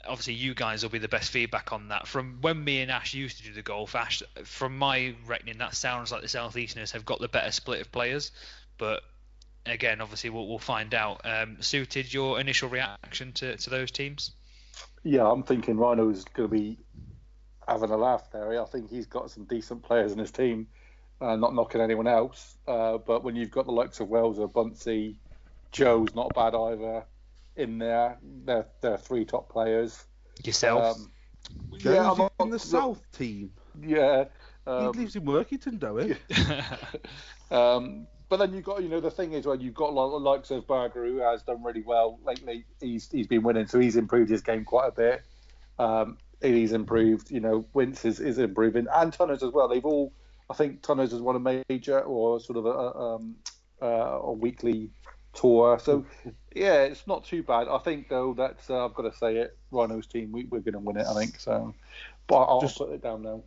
[0.06, 2.08] obviously you guys will be the best feedback on that.
[2.08, 5.76] From when me and Ash used to do the golf, Ash, from my reckoning, that
[5.76, 8.32] sounds like the Southeasterners have got the better split of players.
[8.78, 9.04] But
[9.65, 11.22] again, obviously we'll, we'll find out.
[11.24, 14.32] Um, suited your initial reaction to, to those teams?
[15.04, 16.78] Yeah, I'm thinking Rhino is going to be
[17.69, 18.62] having a laugh there.
[18.62, 20.67] I think he's got some decent players in his team.
[21.21, 25.15] Uh, not knocking anyone else, uh, but when you've got the likes of Welser Bunsey,
[25.73, 27.03] Joe's not bad either
[27.58, 28.17] in there.
[28.45, 30.05] They're, they're three top players.
[30.45, 30.97] Yourself?
[30.97, 31.12] Um,
[31.71, 33.51] yeah, I'm on the South team.
[33.82, 34.25] Yeah.
[34.65, 36.15] Um, he lives in Workington, don't he?
[37.51, 40.51] um, but then you've got, you know, the thing is when you've got the likes
[40.51, 42.65] of Berger who has done really well lately.
[42.79, 45.23] He's he's been winning, so he's improved his game quite a bit.
[45.79, 49.67] Um, he's improved, you know, Wince is, is improving, and Tunners as well.
[49.67, 50.13] They've all,
[50.49, 53.36] I think, Tunners has won a major or sort of a, um,
[53.82, 54.91] uh, a weekly
[55.34, 55.80] tour.
[55.80, 56.06] So
[56.56, 57.67] yeah, it's not too bad.
[57.67, 60.73] I think though that uh, I've got to say it, Rhino's team, we, are going
[60.73, 61.06] to win it.
[61.06, 61.73] I think so.
[62.28, 63.43] But I'll just, put it down now.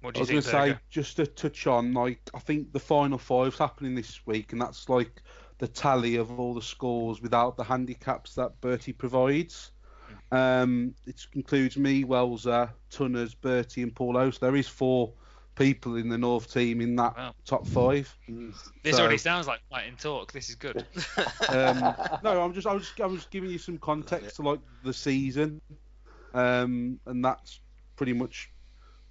[0.00, 2.72] What do you I was going to say just to touch on like I think
[2.72, 5.22] the final five's happening this week, and that's like
[5.58, 9.70] the tally of all the scores without the handicaps that Bertie provides.
[10.34, 14.40] Um, it includes me, Welser, Tunners, Bertie, and Paul Oast.
[14.40, 15.12] There is four
[15.54, 17.34] people in the North team in that wow.
[17.44, 18.12] top five.
[18.82, 20.32] This so, already sounds like fighting talk.
[20.32, 20.84] This is good.
[21.50, 21.94] um,
[22.24, 25.60] no, I'm just I was I was giving you some context to like the season,
[26.32, 27.60] um, and that's
[27.94, 28.50] pretty much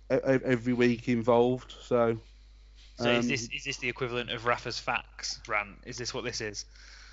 [0.10, 1.74] every week involved.
[1.82, 2.18] So.
[3.00, 5.78] So um, is this is this the equivalent of Rafa's facts rant?
[5.86, 6.66] Is this what this is?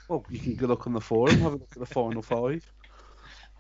[0.09, 2.71] Well, you can go look on the forum, have a look at the final five.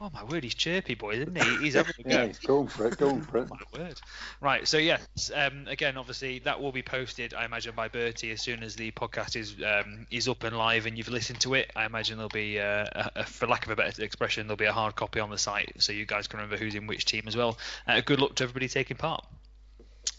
[0.02, 1.56] Oh my word, he's chirpy boy, isn't he?
[1.58, 2.08] He's having a go.
[2.10, 3.48] Yeah, he's going for it, going for it.
[3.50, 4.00] Oh my word.
[4.40, 8.40] Right, so yes, um, again, obviously that will be posted, I imagine, by Bertie as
[8.40, 11.70] soon as the podcast is um, is up and live and you've listened to it.
[11.76, 14.64] I imagine there'll be, uh, a, a, for lack of a better expression, there'll be
[14.64, 17.24] a hard copy on the site so you guys can remember who's in which team
[17.26, 17.58] as well.
[17.86, 19.26] Uh, good luck to everybody taking part.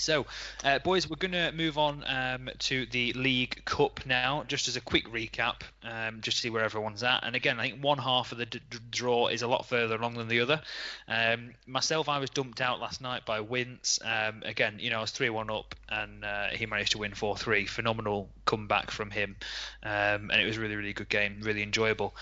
[0.01, 0.25] So,
[0.63, 4.75] uh, boys, we're going to move on um, to the League Cup now, just as
[4.75, 7.23] a quick recap, um, just to see where everyone's at.
[7.23, 9.95] And again, I think one half of the d- d- draw is a lot further
[9.95, 10.61] along than the other.
[11.07, 13.99] Um, myself, I was dumped out last night by Wince.
[14.03, 17.13] Um, again, you know, I was 3 1 up, and uh, he managed to win
[17.13, 17.67] 4 3.
[17.67, 19.35] Phenomenal comeback from him.
[19.83, 22.15] Um, and it was really, really good game, really enjoyable.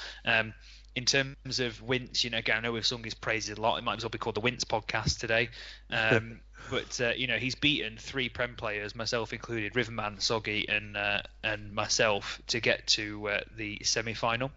[1.00, 3.78] In terms of Wince, you know, again, I know we've sung his praises a lot.
[3.78, 5.48] It might as well be called the Wince podcast today.
[5.90, 10.98] Um, but uh, you know, he's beaten three Prem players, myself included, Riverman, Soggy, and
[10.98, 14.52] uh, and myself, to get to uh, the semi-final.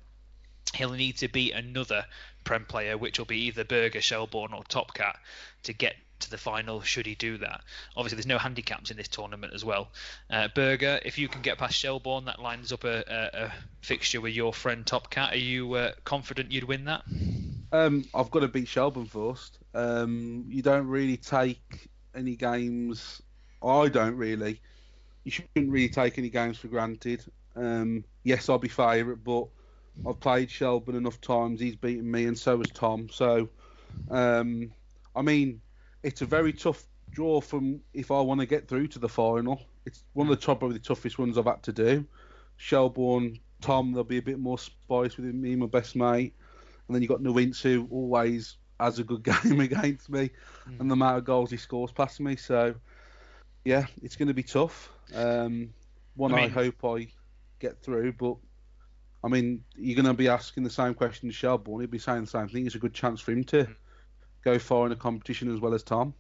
[0.75, 2.07] He'll need to beat another
[2.43, 5.19] Prem player, which will be either Berger, Shelbourne, or Topcat,
[5.63, 7.63] to get to the final should he do that.
[7.97, 9.89] Obviously, there's no handicaps in this tournament as well.
[10.31, 14.21] Uh, Berger, if you can get past Shelbourne, that lines up a, a, a fixture
[14.21, 15.33] with your friend Topcat.
[15.33, 17.03] Are you uh, confident you'd win that?
[17.73, 19.59] Um, I've got to beat Shelbourne first.
[19.75, 23.23] Um, you don't really take any games.
[23.63, 24.61] I don't really.
[25.25, 27.25] You shouldn't really take any games for granted.
[27.57, 29.47] Um, yes, I'll be favourite, but
[30.07, 31.61] I've played Shelbourne enough times.
[31.61, 33.09] He's beaten me, and so has Tom.
[33.11, 33.49] So,
[34.11, 34.73] um,
[35.15, 35.61] I mean,
[36.03, 39.63] it's a very tough draw from if I want to get through to the final.
[39.85, 42.05] It's one of the top, probably the toughest ones I've had to do.
[42.57, 46.35] Shelbourne, Tom, there'll be a bit more spice with me, my best mate,
[46.87, 50.31] and then you have got who always has a good game against me,
[50.69, 50.81] mm.
[50.81, 52.37] and the amount of goals he scores past me.
[52.37, 52.75] So,
[53.65, 54.91] yeah, it's going to be tough.
[55.15, 55.73] Um,
[56.15, 57.09] one I, mean, I hope I
[57.59, 58.37] get through, but
[59.25, 61.81] I mean, you're going to be asking the same question to Shelbourne.
[61.81, 62.67] He'll be saying the same thing.
[62.67, 63.75] It's a good chance for him to mm.
[64.43, 66.15] Go far in the competition as well as Tom.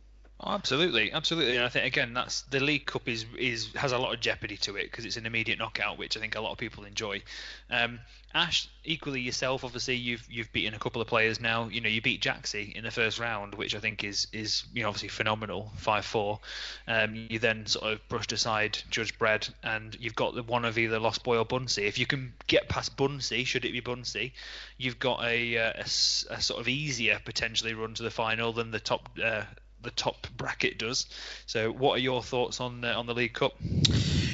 [0.45, 1.57] Absolutely, absolutely.
[1.57, 4.57] And I think again, that's the League Cup is is has a lot of jeopardy
[4.59, 7.23] to it because it's an immediate knockout, which I think a lot of people enjoy.
[7.71, 8.01] Um,
[8.35, 11.69] Ash, equally yourself, obviously you've you've beaten a couple of players now.
[11.69, 14.83] You know, you beat Jaxie in the first round, which I think is is you
[14.83, 16.41] know obviously phenomenal, five four.
[16.89, 20.77] Um, you then sort of brushed aside Judge Bread, and you've got the one of
[20.77, 21.85] either Lost Boy or Bunsey.
[21.87, 24.33] If you can get past Bunsey, should it be Bunsey,
[24.77, 28.73] you've got a, uh, a, a, sort of easier potentially run to the final than
[28.73, 29.45] the top uh,
[29.83, 31.07] the top bracket does.
[31.47, 33.55] So, what are your thoughts on uh, on the League Cup?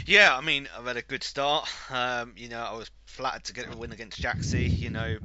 [0.07, 1.69] Yeah, I mean, I've had a good start.
[1.91, 4.79] Um, you know, I was flattered to get a win against Jaxi.
[4.79, 5.19] You know,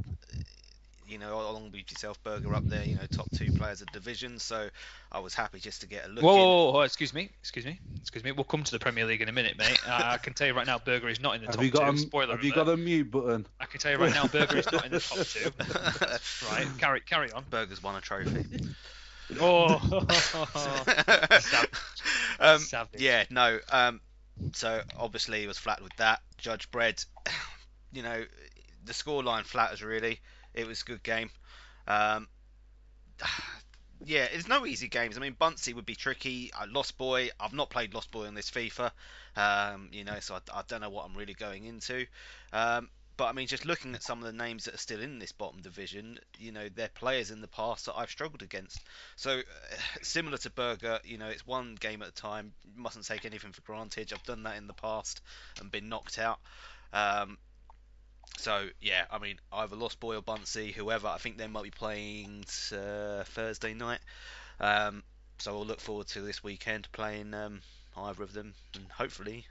[1.08, 2.84] you know, along with yourself, Berger up there.
[2.84, 4.40] You know, top two players of division.
[4.40, 4.70] So
[5.12, 6.24] I was happy just to get a look.
[6.24, 8.32] Whoa, whoa, whoa, excuse me, excuse me, excuse me.
[8.32, 9.80] We'll come to the Premier League in a minute, mate.
[9.88, 11.90] I can tell you right now, Berger is not in the have top you got
[11.90, 11.96] two.
[11.96, 12.66] A, Spoiler have you alert.
[12.66, 13.46] got a mute button?
[13.60, 16.46] I can tell you right now, Berger is not in the top two.
[16.52, 17.46] right, carry carry on.
[17.50, 18.46] Berger's won a trophy.
[19.40, 20.06] Oh,
[22.40, 22.62] um,
[22.98, 23.60] yeah, no.
[23.72, 24.02] Um,
[24.54, 26.22] so obviously he was flat with that.
[26.38, 27.04] Judge Bread,
[27.94, 28.26] you know,
[28.86, 30.20] the scoreline flatters really.
[30.54, 31.30] It was a good game.
[31.88, 32.28] Um,
[34.06, 35.18] yeah, it's no easy games.
[35.18, 36.52] I mean, Bunsey would be tricky.
[36.54, 37.30] I Lost Boy.
[37.40, 38.92] I've not played Lost Boy on this FIFA.
[39.36, 42.06] Um, you know, so I, I, don't know what I'm really going into.
[42.52, 45.20] Um, but I mean, just looking at some of the names that are still in
[45.20, 48.80] this bottom division, you know, they're players in the past that I've struggled against.
[49.16, 49.42] So, uh,
[50.02, 52.54] similar to Berger, you know, it's one game at a time.
[52.64, 54.12] You mustn't take anything for granted.
[54.14, 55.22] I've done that in the past
[55.60, 56.40] and been knocked out.
[56.92, 57.38] Um,
[58.38, 61.08] so yeah, I mean, either Lost Boy or Bunsey, whoever.
[61.08, 64.00] I think they might be playing uh, Thursday night.
[64.60, 65.04] Um,
[65.38, 67.62] so we'll look forward to this weekend playing um,
[67.98, 69.46] either of them and hopefully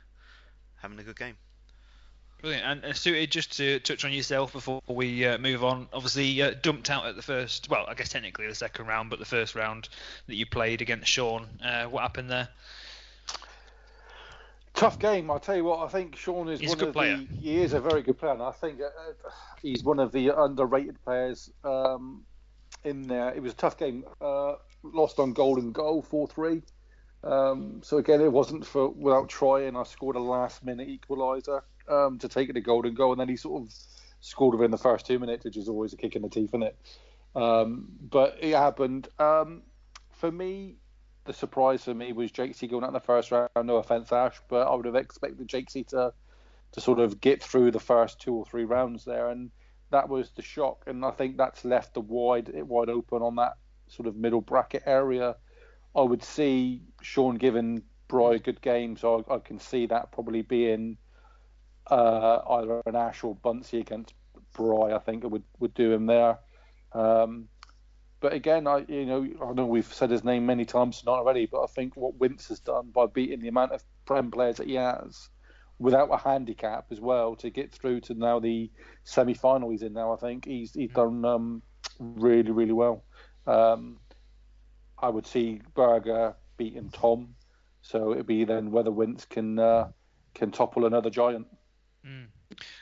[0.81, 1.37] having a good game.
[2.43, 2.85] Brilliant.
[2.85, 5.87] And, suited just to touch on yourself before we uh, move on.
[5.93, 7.71] Obviously, uh, dumped out at the first.
[7.71, 9.89] Well, I guess technically the second round, but the first round
[10.27, 11.47] that you played against Sean.
[11.65, 12.49] Uh, what happened there?
[14.75, 15.31] Tough game.
[15.31, 15.87] I'll tell you what.
[15.87, 17.17] I think Sean is He's one a good of player.
[17.17, 17.37] the.
[17.37, 19.31] He is a very good player, and I think uh,
[19.63, 22.25] he's one of the underrated players um,
[22.83, 23.33] in there.
[23.33, 24.05] It was a tough game.
[24.21, 26.63] Uh, lost on golden goal, four three.
[27.23, 29.77] Um, so again, it wasn't for without trying.
[29.77, 33.29] I scored a last minute equaliser um, to take it to golden goal, and then
[33.29, 33.75] he sort of
[34.21, 36.63] scored within the first two minutes, which is always a kick in the teeth, isn't
[36.63, 36.77] it?
[37.35, 39.09] Um, but it happened.
[39.19, 39.63] Um,
[40.11, 40.77] for me,
[41.25, 43.51] the surprise for me was Jake C going out in the first round.
[43.65, 46.13] No offense, Ash, but I would have expected Jake C to
[46.73, 49.51] to sort of get through the first two or three rounds there, and
[49.91, 50.85] that was the shock.
[50.87, 53.55] And I think that's left the wide it wide open on that
[53.89, 55.37] sort of middle bracket area.
[55.95, 60.13] I would see Sean giving Bry a good game, so I, I can see that
[60.13, 60.99] probably being
[61.89, 64.15] uh, either an Ash or Bunsey against
[64.55, 64.93] Bry.
[64.95, 66.39] I think it would would do him there.
[66.93, 67.49] Um,
[68.21, 71.47] but again, I you know I know we've said his name many times tonight already,
[71.47, 74.69] but I think what Wince has done by beating the amount of Prem players that
[74.69, 75.29] he has
[75.79, 78.71] without a handicap as well to get through to now the
[79.03, 80.13] semi-final he's in now.
[80.13, 81.63] I think he's he's done um,
[81.99, 83.05] really really well.
[83.47, 83.99] Um,
[84.99, 87.35] I would see Berger beating Tom,
[87.81, 89.89] so it'd be then whether Wince can uh,
[90.35, 91.49] can topple another giant.
[92.07, 92.27] Mm.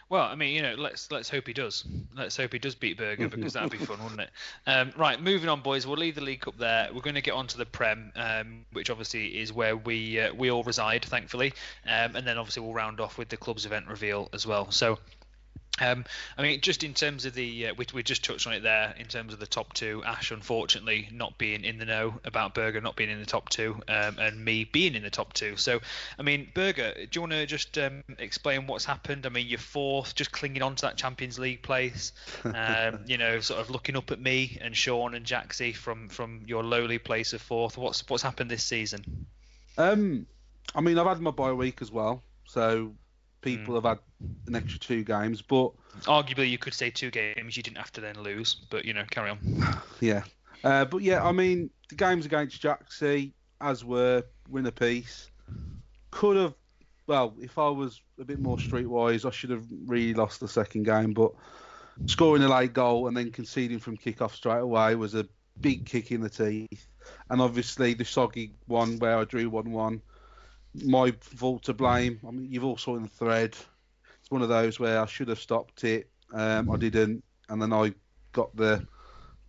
[0.09, 1.85] Well, I mean, you know, let's let's hope he does.
[2.17, 4.31] Let's hope he does beat Berger because that'd be fun, wouldn't it?
[4.67, 5.87] Um, right, moving on, boys.
[5.87, 6.89] We'll leave the League Cup there.
[6.93, 10.35] We're going to get on to the Prem, um, which obviously is where we uh,
[10.35, 11.53] we all reside, thankfully,
[11.87, 14.71] um, and then obviously we'll round off with the club's event reveal as well.
[14.71, 14.99] So.
[15.81, 16.05] Um,
[16.37, 18.95] I mean, just in terms of the, uh, we, we just touched on it there.
[18.99, 22.81] In terms of the top two, Ash unfortunately not being in the know about Berger
[22.81, 25.57] not being in the top two, um, and me being in the top two.
[25.57, 25.81] So,
[26.19, 29.27] I mean, Berger, do you want to just um, explain what's happened?
[29.27, 32.13] I mean, you're fourth, just clinging on to that Champions League place.
[32.61, 36.43] Um, you know, sort of looking up at me and Sean and Jaxie from from
[36.47, 37.79] your lowly place of fourth.
[37.79, 39.27] What's what's happened this season?
[39.79, 40.27] Um,
[40.75, 42.93] I mean, I've had my bye week as well, so
[43.43, 43.77] people mm.
[43.77, 43.99] have had
[44.47, 45.73] an extra two games, but
[46.03, 48.55] arguably you could say two games you didn't have to then lose.
[48.71, 49.65] But you know, carry on.
[50.01, 50.23] yeah,
[50.65, 55.31] uh, but yeah, I mean the games against Jaxie, as were win a piece,
[56.11, 56.55] could have.
[57.07, 60.85] Well, if I was a bit more streetwise, I should have really lost the second
[60.85, 61.13] game.
[61.13, 61.33] But
[62.07, 65.27] scoring a late goal and then conceding from kick-off straight away was a
[65.61, 66.87] big kick in the teeth.
[67.29, 70.03] And obviously the soggy one where I drew one-one
[70.75, 72.21] my fault to blame.
[72.27, 73.57] I mean, you've all saw in the thread.
[74.21, 76.09] It's one of those where I should have stopped it.
[76.33, 77.93] Um, I didn't, and then I
[78.33, 78.87] got the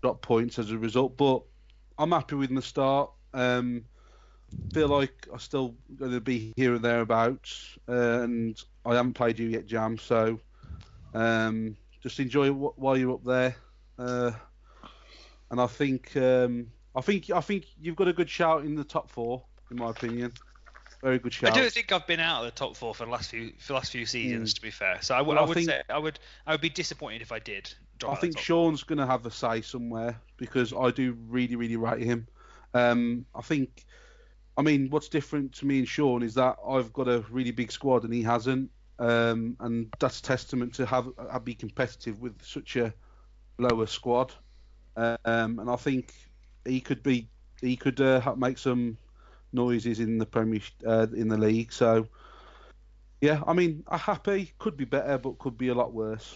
[0.02, 1.18] got points as a result.
[1.18, 1.44] But
[1.98, 3.12] I'm happy with the start.
[3.34, 3.86] Um,
[4.74, 9.40] feel like I'm still going to be here and thereabouts, uh, and I haven't played
[9.40, 9.98] you yet, Jam.
[9.98, 10.40] So
[11.14, 13.56] um, just enjoy it while you're up there.
[14.00, 14.32] Uh,
[15.52, 18.84] and I think um, I think I think you've got a good shout in the
[18.84, 20.34] top four, in my opinion.
[21.02, 21.52] Very good shout.
[21.52, 23.70] I don't think I've been out of the top four for the last few for
[23.70, 24.52] the last few seasons.
[24.52, 24.56] Mm.
[24.56, 26.62] To be fair, so I, w- well, I would think, say I would I would
[26.62, 27.74] be disappointed if I did.
[28.08, 32.02] I think Sean's going to have a say somewhere because I do really really rate
[32.04, 32.28] him.
[32.74, 33.86] Um, I think,
[34.58, 37.72] I mean, what's different to me and Sean is that I've got a really big
[37.72, 42.76] squad and he hasn't, um, and that's testament to have, have be competitive with such
[42.78, 42.94] a
[43.58, 44.34] lower squad.
[44.96, 46.14] Um, and I think
[46.66, 47.28] he could be
[47.62, 48.98] he could uh, make some
[49.54, 51.72] noises in the Premier uh, in the league.
[51.72, 52.08] So
[53.22, 54.52] yeah, I mean, I'm happy.
[54.58, 56.36] Could be better, but could be a lot worse.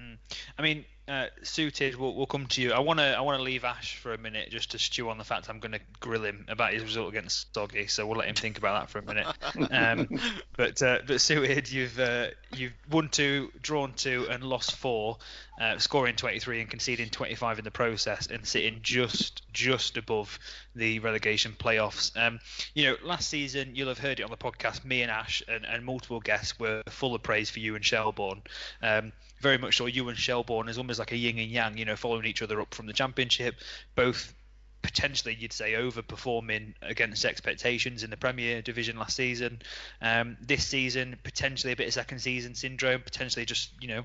[0.00, 0.18] Mm.
[0.58, 2.72] I mean, uh, suited, we'll, we'll come to you.
[2.72, 5.16] I want to I want to leave Ash for a minute just to stew on
[5.16, 7.86] the fact I'm going to grill him about his result against Soggy.
[7.86, 9.26] So we'll let him think about that for a minute.
[9.70, 10.08] Um,
[10.56, 15.18] but uh, but suited, you've uh, you've won two, drawn two, and lost four,
[15.58, 20.38] uh, scoring 23 and conceding 25 in the process, and sitting just just above
[20.74, 22.16] the relegation playoffs.
[22.16, 22.38] Um,
[22.74, 24.84] you know, last season you'll have heard it on the podcast.
[24.84, 28.42] Me and Ash and, and multiple guests were full of praise for you and Shelbourne.
[28.82, 31.84] Um, very much so you and Shelbourne is almost like a yin and yang, you
[31.84, 33.56] know, following each other up from the championship,
[33.94, 34.34] both
[34.82, 39.60] potentially you'd say overperforming against expectations in the Premier Division last season.
[40.00, 44.04] Um, this season, potentially a bit of second season syndrome, potentially just you know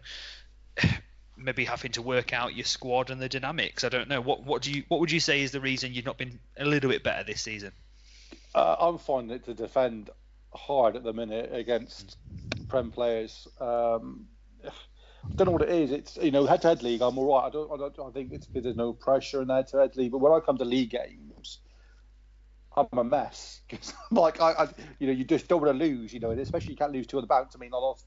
[1.37, 3.83] maybe having to work out your squad and the dynamics.
[3.83, 4.21] I don't know.
[4.21, 6.65] What what do you what would you say is the reason you've not been a
[6.65, 7.71] little bit better this season?
[8.55, 10.09] Uh, I'm finding it to defend
[10.53, 12.17] hard at the minute against
[12.67, 13.47] Prem players.
[13.59, 14.27] Um,
[14.65, 15.91] I don't know what it is.
[15.91, 17.01] It's you know head-to-head league.
[17.01, 17.47] I'm all right.
[17.47, 17.71] I don't.
[17.71, 20.11] I, don't, I think it's because there's no pressure in head-to-head league.
[20.11, 21.59] But when I come to league games,
[22.75, 24.67] I'm a mess because like I, I,
[24.99, 26.13] you know, you just don't want to lose.
[26.13, 27.55] You know, especially you can't lose two on the bounce.
[27.55, 28.05] I mean, I lost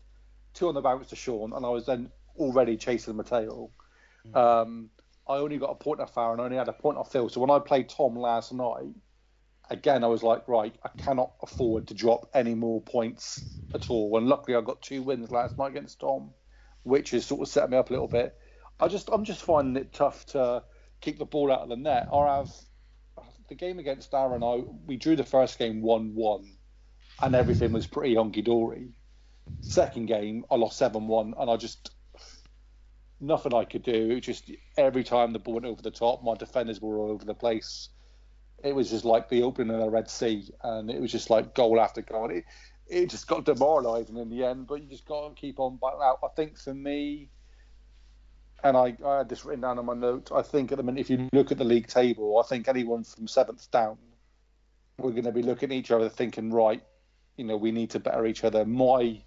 [0.55, 3.71] two on the bounce to Sean, and I was then already chasing Mateo.
[4.27, 4.37] Mm.
[4.37, 4.91] Um,
[5.29, 6.41] I only got a point off Farron.
[6.41, 7.29] I only had a point off Phil.
[7.29, 8.95] So when I played Tom last night,
[9.69, 14.17] again, I was like, right, I cannot afford to drop any more points at all.
[14.17, 16.31] And luckily, I got two wins last night against Tom
[16.87, 18.39] which has sort of set me up a little bit.
[18.79, 20.63] I just I'm just finding it tough to
[21.01, 22.09] keep the ball out of the net.
[22.13, 22.51] I have
[23.49, 24.45] the game against Aaron.
[24.45, 26.57] I we drew the first game one one,
[27.21, 28.91] and everything was pretty honky dory.
[29.63, 31.91] Second game I lost seven one, and I just
[33.21, 34.11] nothing I could do.
[34.11, 37.25] It just every time the ball went over the top, my defenders were all over
[37.25, 37.89] the place.
[38.65, 41.55] It was just like the opening of the Red Sea, and it was just like
[41.55, 42.31] goal after goal.
[42.31, 42.45] It,
[42.89, 44.67] it just got demoralising in the end.
[44.67, 46.21] But you just got to keep on battling out.
[46.25, 47.29] I think for me,
[48.65, 50.33] and I, I had this written down on my notes.
[50.33, 53.05] I think at the minute, if you look at the league table, I think anyone
[53.05, 53.99] from seventh down,
[54.99, 56.83] we're going to be looking at each other thinking, right,
[57.37, 58.65] you know, we need to better each other.
[58.65, 59.23] My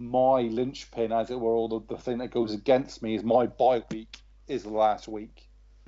[0.00, 3.46] my linchpin, as it were, or the, the thing that goes against me is my
[3.46, 5.46] bye week is the last week.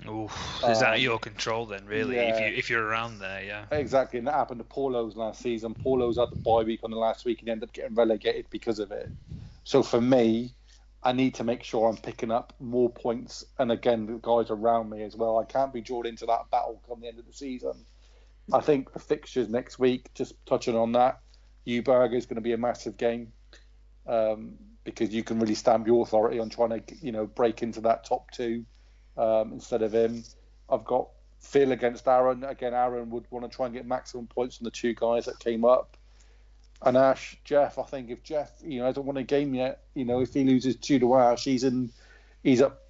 [0.09, 2.17] Oof, is that um, your control then, really?
[2.17, 2.35] yeah.
[2.35, 3.65] If you if you're around there, yeah.
[3.71, 5.75] Exactly, and that happened to Paulo's last season.
[5.75, 8.79] Paulo's had the bye week on the last week and ended up getting relegated because
[8.79, 9.09] of it.
[9.65, 10.53] So for me,
[11.03, 14.91] I need to make sure I'm picking up more points, and again, the guys around
[14.91, 15.39] me as well.
[15.39, 17.85] I can't be drawn into that battle come the end of the season.
[18.53, 21.21] I think the fixtures next week, just touching on that,
[21.67, 23.33] Uberg is going to be a massive game
[24.07, 27.81] um, because you can really stamp your authority on trying to, you know, break into
[27.83, 28.65] that top two
[29.17, 30.25] um, instead of him.
[30.69, 31.09] I've got
[31.41, 32.45] Phil against Aaron.
[32.45, 35.39] Again, Aaron would want to try and get maximum points from the two guys that
[35.39, 35.97] came up.
[36.85, 40.05] And Ash, Jeff, I think if Jeff, you know, hasn't won a game yet, you
[40.05, 41.91] know, if he loses two to Ash, he's in,
[42.43, 42.83] he's up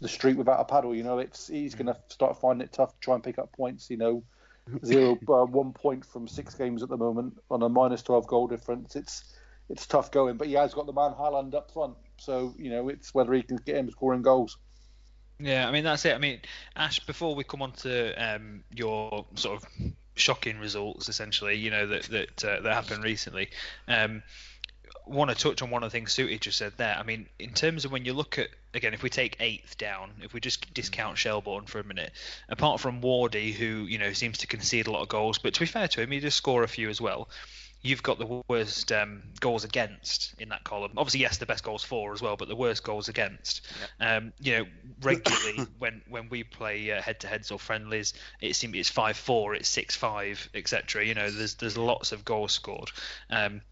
[0.00, 0.94] the street without a paddle.
[0.94, 3.52] You know, it's he's going to start finding it tough to try and pick up
[3.52, 3.88] points.
[3.88, 4.24] You know,
[4.84, 8.48] zero, uh, one point from six games at the moment on a minus twelve goal
[8.48, 8.96] difference.
[8.96, 9.34] It's
[9.72, 12.90] it's tough going, but he has got the man Haaland up front, so you know
[12.90, 14.58] it's whether he can get him scoring goals.
[15.40, 16.14] Yeah, I mean that's it.
[16.14, 16.40] I mean,
[16.76, 19.68] Ash, before we come on to um, your sort of
[20.14, 23.48] shocking results, essentially, you know that that uh, that happened recently.
[23.88, 24.22] Um,
[25.06, 26.94] want to touch on one of the things Suited just said there.
[26.96, 30.12] I mean, in terms of when you look at again, if we take eighth down,
[30.22, 32.12] if we just discount Shelbourne for a minute,
[32.50, 35.60] apart from Wardy, who you know seems to concede a lot of goals, but to
[35.60, 37.30] be fair to him, he does score a few as well.
[37.82, 40.92] You've got the worst um, goals against in that column.
[40.96, 43.62] Obviously, yes, the best goals for as well, but the worst goals against.
[44.00, 44.66] Um, you know,
[45.02, 50.48] regularly when when we play uh, head-to-heads or friendlies, it seems it's five-four, it's six-five,
[50.54, 51.04] etc.
[51.04, 52.92] You know, there's there's lots of goals scored.
[53.30, 53.62] Um,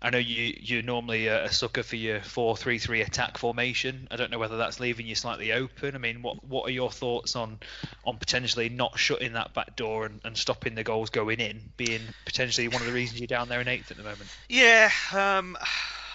[0.00, 4.08] I know you you're normally a, sucker for your four three three attack formation.
[4.10, 5.94] I don't know whether that's leaving you slightly open.
[5.94, 7.58] I mean, what what are your thoughts on
[8.04, 12.02] on potentially not shutting that back door and, and stopping the goals going in, being
[12.24, 14.28] potentially one of the reasons you're down there in eighth at the moment?
[14.48, 15.56] Yeah, um,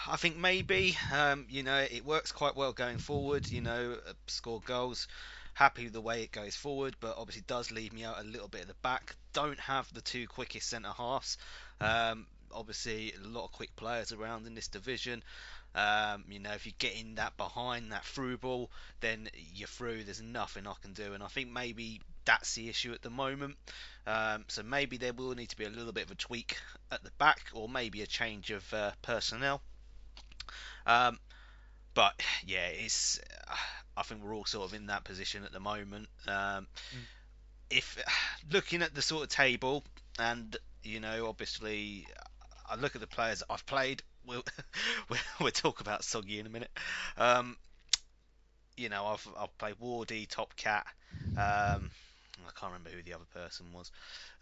[0.08, 0.98] I think maybe.
[1.14, 3.50] Um, you know, it works quite well going forward.
[3.50, 5.08] You know, uh, score goals.
[5.54, 8.48] Happy with the way it goes forward, but obviously does leave me out a little
[8.48, 9.16] bit at the back.
[9.34, 11.38] Don't have the two quickest centre halves.
[11.82, 15.24] Um, obviously, a lot of quick players around in this division.
[15.76, 18.72] Um, you know, if you get in that behind that through ball,
[19.02, 20.04] then you're through.
[20.04, 23.56] There's nothing I can do, and I think maybe that's the issue at the moment.
[24.08, 26.58] Um, so maybe there will need to be a little bit of a tweak
[26.92, 29.62] at the back, or maybe a change of uh, personnel.
[30.86, 31.20] Um,
[31.94, 33.20] but yeah, it's.
[33.96, 36.08] I think we're all sort of in that position at the moment.
[36.28, 37.06] Um, mm.
[37.70, 38.04] If
[38.52, 39.84] looking at the sort of table,
[40.18, 42.08] and you know, obviously,
[42.70, 44.04] I look at the players I've played.
[44.28, 44.44] We'll
[45.40, 46.70] we'll, talk about Soggy in a minute.
[47.18, 47.58] Um,
[48.78, 50.86] you know, I've I've played Wardy, Top Cat.
[51.32, 51.90] Um,
[52.46, 53.92] I can't remember who the other person was.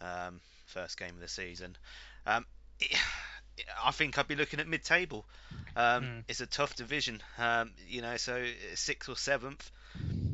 [0.01, 1.77] Um, first game of the season.
[2.25, 2.45] Um,
[2.81, 2.97] it,
[3.83, 5.25] I think I'd be looking at mid-table.
[5.75, 6.23] Um, mm.
[6.27, 8.17] It's a tough division, um, you know.
[8.17, 9.71] So sixth or seventh.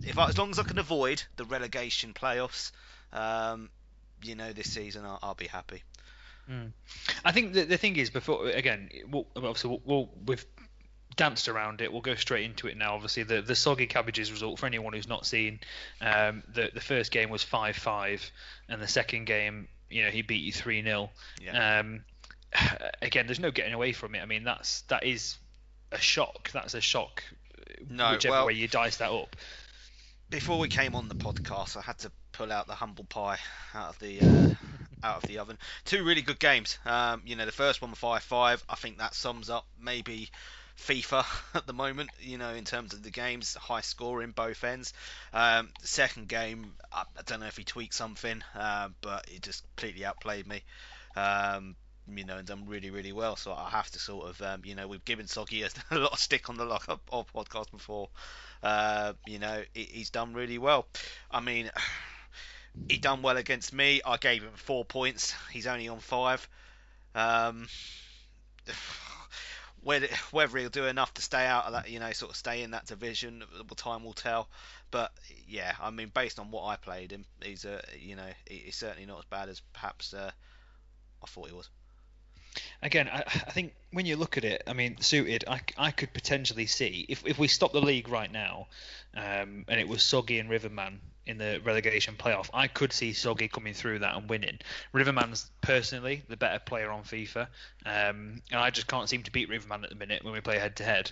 [0.02, 2.72] If I, as long as I can avoid the relegation playoffs,
[3.14, 3.70] um,
[4.22, 5.84] you know, this season I'll, I'll be happy.
[6.50, 6.72] Mm.
[7.24, 10.46] I think the, the thing is, before again, we'll, obviously we'll, we'll, we've
[11.16, 11.92] danced around it.
[11.92, 12.96] We'll go straight into it now.
[12.96, 15.60] Obviously, the the soggy cabbages result for anyone who's not seen,
[16.02, 18.30] um, the the first game was five five,
[18.68, 21.10] and the second game, you know, he beat you three 0
[21.42, 21.80] yeah.
[21.80, 22.04] um,
[23.02, 24.22] Again, there's no getting away from it.
[24.22, 25.38] I mean, that's that is
[25.92, 26.52] a shock.
[26.52, 27.24] That's a shock.
[27.90, 29.36] No, whichever well, way you dice that up.
[30.30, 33.38] Before we came on the podcast, I had to pull out the humble pie
[33.74, 34.56] out of the uh,
[35.04, 35.58] out of the oven.
[35.86, 36.78] Two really good games.
[36.86, 40.30] Um, you know, the first one, 5 5, I think that sums up maybe
[40.80, 41.26] FIFA
[41.56, 42.10] at the moment.
[42.20, 44.94] You know, in terms of the games, high score in both ends.
[45.34, 49.64] Um, second game, I, I, don't know if he tweaked something, uh, but he just
[49.76, 50.64] completely outplayed me.
[51.16, 51.76] Um,
[52.08, 53.36] you know, and done really, really well.
[53.36, 56.12] So I have to sort of, um, you know, we've given Soggy a, a lot
[56.12, 58.10] of stick on the lock up podcast before.
[58.62, 60.86] Uh, you know, he's done really well.
[61.32, 61.70] I mean,
[62.90, 64.02] he done well against me.
[64.06, 65.34] I gave him four points.
[65.52, 66.48] He's only on five.
[67.16, 67.68] Um,
[69.84, 72.64] whether whether he'll do enough to stay out of that, you know, sort of stay
[72.64, 73.44] in that division,
[73.76, 74.48] time will tell.
[74.92, 75.12] But
[75.48, 79.06] yeah, I mean, based on what I played him, he's a, you know, he's certainly
[79.06, 80.32] not as bad as perhaps uh,
[81.22, 81.70] I thought he was
[82.82, 86.14] again, I, I, think when you look at it, I mean, suited, I, I could
[86.14, 88.68] potentially see if, if we stop the league right now,
[89.16, 93.48] um, and it was Soggy and Riverman in the relegation playoff, I could see Soggy
[93.48, 94.60] coming through that and winning.
[94.92, 97.48] Riverman's personally the better player on FIFA,
[97.86, 100.60] um, and I just can't seem to beat Riverman at the minute when we play
[100.60, 101.12] head to head.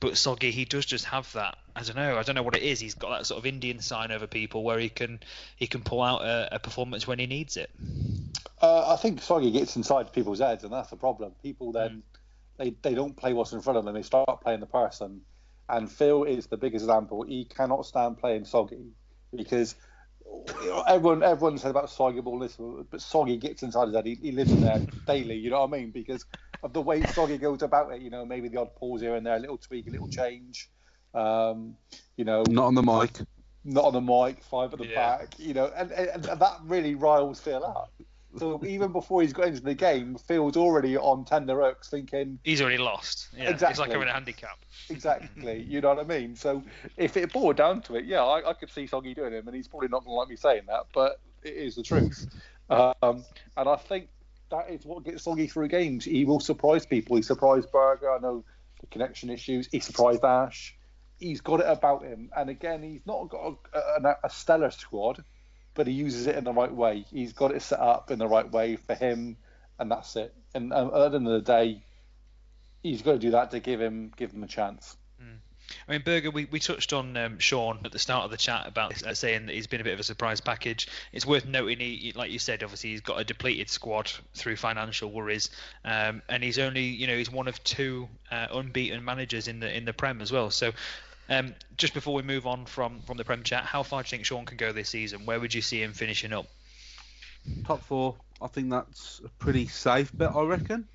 [0.00, 1.56] But Soggy, he does just have that.
[1.74, 2.18] I don't know.
[2.18, 2.80] I don't know what it is.
[2.80, 5.20] He's got that sort of Indian sign over people where he can
[5.56, 7.70] he can pull out a, a performance when he needs it.
[8.60, 11.32] Uh, I think Soggy gets inside people's heads, and that's the problem.
[11.42, 12.02] People then mm.
[12.56, 15.20] they, they don't play what's in front of them; they start playing the person.
[15.68, 17.22] And Phil is the big example.
[17.22, 18.92] He cannot stand playing Soggy
[19.34, 19.76] because
[20.24, 22.56] you know, everyone everyone said about Soggy all this,
[22.90, 24.06] but Soggy gets inside his head.
[24.06, 25.36] He, he lives in there daily.
[25.36, 25.90] You know what I mean?
[25.90, 26.24] Because
[26.62, 28.00] of the way Soggy goes about it.
[28.02, 30.70] You know, maybe the odd pause here and there, a little tweak, a little change.
[31.14, 31.76] Um,
[32.16, 33.20] you know, Not on the mic.
[33.64, 34.94] not on the mic, five at the Yeah.
[34.94, 35.38] back.
[35.38, 37.92] You know, and, and, and that really riles Phil up.
[38.38, 42.60] So even before he's got into the game, Phil's already on tender hooks, thinking He's
[42.60, 43.28] already lost.
[43.34, 44.58] Yeah, It's like having a handicap.
[44.90, 45.62] exactly.
[45.68, 46.36] you know what I mean?
[46.36, 46.62] So
[46.98, 49.56] if it boiled down to it, yeah, I, I could see Soggy doing him, and
[49.56, 52.26] he's probably not going to like me saying that, but it is the truth.
[52.68, 53.24] Um,
[53.56, 54.08] and I think
[54.50, 56.04] that is what gets Soggy through games.
[56.04, 57.16] He will surprise people.
[57.16, 58.12] He surprised Berger.
[58.12, 58.44] I know
[58.80, 59.68] the connection issues.
[59.70, 60.76] He surprised Ash.
[61.18, 62.30] He's got it about him.
[62.36, 65.24] And again, he's not got a, a, a stellar squad,
[65.76, 67.04] but he uses it in the right way.
[67.12, 69.36] He's got it set up in the right way for him,
[69.78, 70.34] and that's it.
[70.54, 71.82] And um, at the end of the day,
[72.82, 74.96] he's got to do that to give him give him a chance.
[75.88, 78.66] I mean, Berger, we, we touched on um, Sean at the start of the chat
[78.66, 80.88] about uh, saying that he's been a bit of a surprise package.
[81.12, 85.10] It's worth noting, he- like you said, obviously he's got a depleted squad through financial
[85.10, 85.50] worries,
[85.84, 89.76] um, and he's only, you know, he's one of two uh, unbeaten managers in the
[89.76, 90.50] in the Prem as well.
[90.50, 90.72] So,
[91.28, 94.10] um, just before we move on from from the Prem chat, how far do you
[94.10, 95.26] think Sean can go this season?
[95.26, 96.46] Where would you see him finishing up?
[97.66, 98.16] Top four.
[98.42, 100.34] I think that's a pretty safe bet.
[100.34, 100.86] I reckon.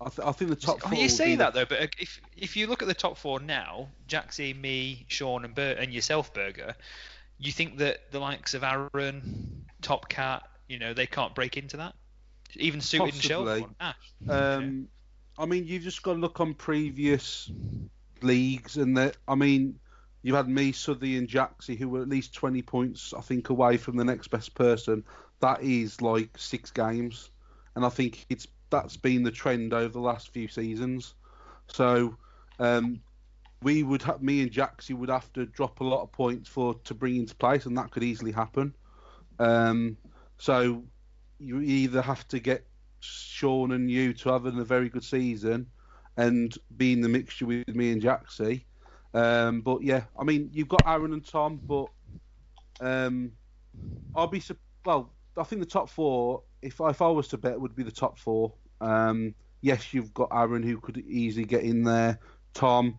[0.00, 0.98] I, th- I think the top Oh, four.
[0.98, 3.40] you say that the- though, but uh, if if you look at the top four
[3.40, 6.74] now, Jaxie, me, Sean, and Bert, and yourself, Berger,
[7.38, 11.78] you think that the likes of Aaron, Top Cat, you know, they can't break into
[11.78, 11.94] that?
[12.54, 13.48] Even suited and shelf.
[13.80, 13.96] Ash.
[14.28, 14.88] Um,
[15.36, 17.50] I mean, you've just got to look on previous
[18.22, 19.78] leagues, and that I mean,
[20.22, 23.76] you had me, Southey, and Jaxie, who were at least 20 points, I think, away
[23.76, 25.04] from the next best person.
[25.40, 27.30] That is like six games,
[27.74, 31.14] and I think it's that's been the trend over the last few seasons.
[31.68, 32.16] So,
[32.58, 33.00] um,
[33.62, 36.74] we would have me and Jaxie would have to drop a lot of points for
[36.84, 38.74] to bring into place, and that could easily happen.
[39.38, 39.96] Um,
[40.36, 40.84] so
[41.38, 42.66] you either have to get
[43.00, 45.66] Sean and you to having a very good season
[46.18, 48.64] and be in the mixture with me and Jaxie.
[49.14, 51.86] Um, but yeah, I mean, you've got Aaron and Tom, but
[52.80, 53.32] um,
[54.14, 54.42] I'll be
[54.84, 55.14] well.
[55.36, 57.92] I think the top four, if I, if I was to bet, would be the
[57.92, 58.52] top four.
[58.80, 62.18] Um, yes, you've got Aaron who could easily get in there.
[62.52, 62.98] Tom,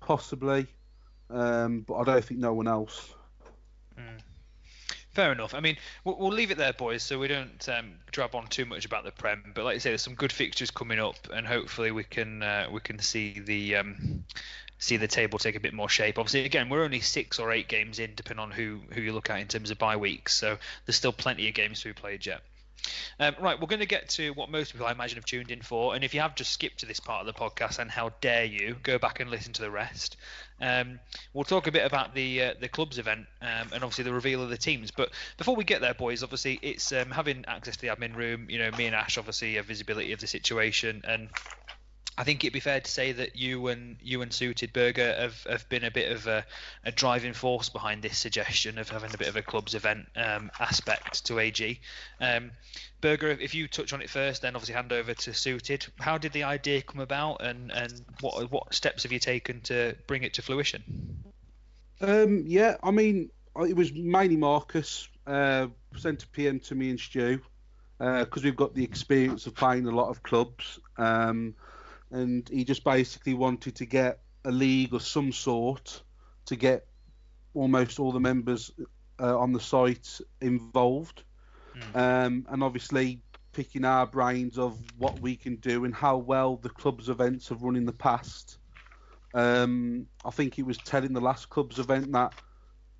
[0.00, 0.66] possibly,
[1.30, 3.14] um, but I don't think no one else.
[5.12, 5.54] Fair enough.
[5.54, 8.64] I mean, we'll, we'll leave it there, boys, so we don't um, drab on too
[8.64, 9.52] much about the Prem.
[9.54, 12.68] But like I say, there's some good fixtures coming up, and hopefully we can uh,
[12.70, 14.24] we can see the um,
[14.78, 16.18] see the table take a bit more shape.
[16.18, 19.30] Obviously, again, we're only six or eight games in, depending on who who you look
[19.30, 20.34] at in terms of bye weeks.
[20.34, 22.42] So there's still plenty of games to be played yet.
[23.18, 25.60] Um, right, we're going to get to what most people, I imagine, have tuned in
[25.60, 25.94] for.
[25.94, 28.44] And if you have just skipped to this part of the podcast, and how dare
[28.44, 30.16] you, go back and listen to the rest.
[30.60, 31.00] Um,
[31.32, 34.42] we'll talk a bit about the uh, the clubs event um, and obviously the reveal
[34.42, 34.90] of the teams.
[34.90, 38.48] But before we get there, boys, obviously it's um, having access to the admin room.
[38.50, 41.28] You know, me and Ash obviously have visibility of the situation, and
[42.20, 45.42] I think it'd be fair to say that you and you and Suited Berger have,
[45.44, 46.44] have been a bit of a,
[46.84, 50.50] a driving force behind this suggestion of having a bit of a clubs event um,
[50.60, 51.80] aspect to AG.
[52.20, 52.50] Um,
[53.00, 55.86] Berger, if you touch on it first, then obviously hand over to Suited.
[55.98, 59.96] How did the idea come about, and, and what what steps have you taken to
[60.06, 61.24] bring it to fruition?
[62.02, 66.90] Um, yeah, I mean, uh, it was mainly Marcus uh, sent a PM to me
[66.90, 67.40] and Stu
[67.98, 71.54] because we've got the experience of playing a lot of clubs, um,
[72.10, 76.02] and he just basically wanted to get a league of some sort
[76.46, 76.86] to get
[77.54, 78.70] almost all the members
[79.20, 81.22] uh, on the site involved,
[81.94, 83.20] um, and obviously
[83.52, 87.62] picking our brains of what we can do and how well the club's events have
[87.62, 88.58] run in the past.
[89.34, 92.32] Um, I think he was telling the last club's event that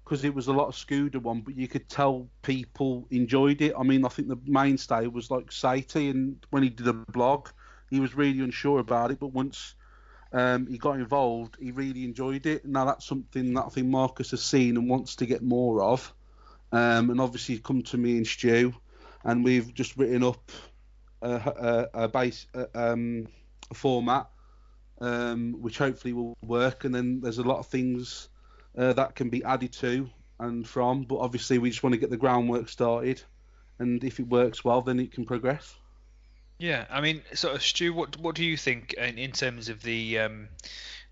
[0.04, 3.72] because it was a lot of Scooter one, but you could tell people enjoyed it.
[3.78, 7.48] I mean, I think the mainstay was like Satie, and when he did a blog,
[7.90, 9.74] he was really unsure about it, but once
[10.32, 12.64] um, he got involved, he really enjoyed it.
[12.64, 16.12] Now that's something that I think Marcus has seen and wants to get more of.
[16.72, 18.72] Um, and obviously, he's come to me and Stu,
[19.24, 20.52] and we've just written up
[21.20, 23.26] a, a, a base a, um,
[23.74, 24.28] format
[25.00, 26.84] um, which hopefully will work.
[26.84, 28.28] And then there's a lot of things
[28.76, 31.02] uh, that can be added to and from.
[31.02, 33.22] But obviously, we just want to get the groundwork started,
[33.78, 35.74] and if it works well, then it can progress.
[36.60, 39.82] Yeah, I mean, sort of, Stu, what what do you think in, in terms of
[39.82, 40.48] the um,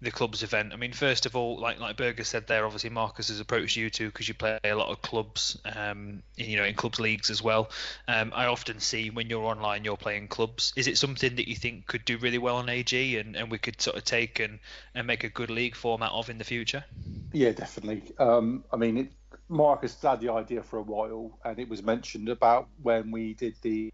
[0.03, 0.75] the club's event?
[0.75, 3.89] I mean, first of all, like like Berger said there, obviously Marcus has approached you
[3.89, 7.43] too because you play a lot of clubs, um, you know, in clubs leagues as
[7.43, 7.71] well.
[8.07, 10.75] Um, I often see when you're online, you're playing clubs.
[10.77, 13.57] Is it something that you think could do really well on AG, and, and we
[13.57, 14.59] could sort of take and,
[14.95, 16.85] and make a good league format of in the future?
[17.33, 18.03] Yeah, definitely.
[18.19, 19.13] Um, I mean, it,
[19.49, 23.55] Marcus had the idea for a while, and it was mentioned about when we did
[23.63, 23.91] the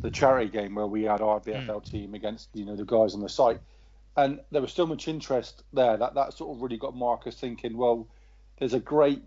[0.00, 1.90] the charity game where we had our VFL mm.
[1.90, 3.60] team against you know the guys on the site,
[4.16, 7.76] and there was so much interest there that that sort of really got Marcus thinking.
[7.76, 8.08] Well,
[8.58, 9.22] there's a great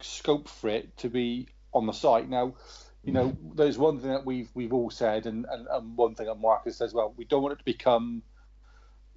[0.00, 2.54] scope for it to be on the site now.
[3.02, 6.26] You know, there's one thing that we've we've all said, and, and, and one thing
[6.26, 8.22] that Marcus says, well, we don't want it to become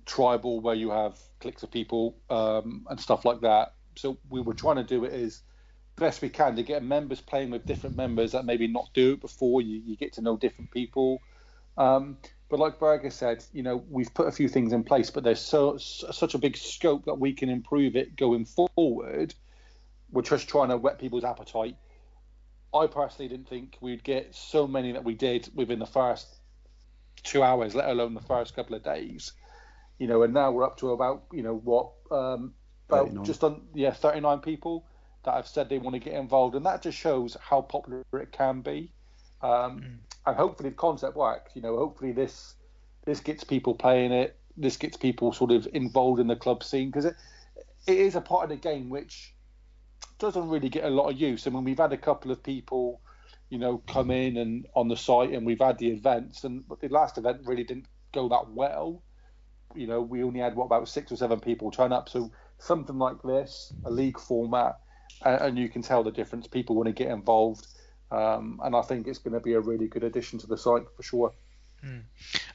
[0.05, 3.73] tribal where you have cliques of people um, and stuff like that.
[3.95, 5.41] So we were trying to do it is
[5.95, 9.21] best we can to get members playing with different members that maybe not do it
[9.21, 9.61] before.
[9.61, 11.21] You, you get to know different people.
[11.77, 12.17] Um,
[12.49, 15.41] but like Berger said, you know, we've put a few things in place, but there's
[15.41, 19.33] so such a big scope that we can improve it going forward.
[20.11, 21.77] We're just trying to whet people's appetite.
[22.73, 26.27] I personally didn't think we'd get so many that we did within the first
[27.23, 29.33] two hours, let alone the first couple of days.
[29.99, 32.53] You know, and now we're up to about, you know, what, um,
[32.87, 33.25] about 39.
[33.25, 34.85] just on, yeah, 39 people
[35.23, 38.31] that have said they want to get involved, and that just shows how popular it
[38.31, 38.91] can be.
[39.41, 39.97] Um, mm.
[40.25, 41.55] And hopefully the concept works.
[41.55, 42.55] You know, hopefully this
[43.05, 44.37] this gets people playing it.
[44.55, 47.15] This gets people sort of involved in the club scene because it
[47.85, 49.33] it is a part of the game which
[50.19, 51.45] doesn't really get a lot of use.
[51.47, 53.01] I mean, we've had a couple of people,
[53.49, 56.87] you know, come in and on the site, and we've had the events, and the
[56.89, 59.01] last event really didn't go that well.
[59.75, 62.07] You know, we only had what about six or seven people turn up.
[62.07, 64.77] So something like this, a league format,
[65.25, 66.47] and, and you can tell the difference.
[66.47, 67.67] People want to get involved,
[68.11, 70.83] um, and I think it's going to be a really good addition to the site
[70.95, 71.33] for sure.
[71.83, 71.97] Hmm.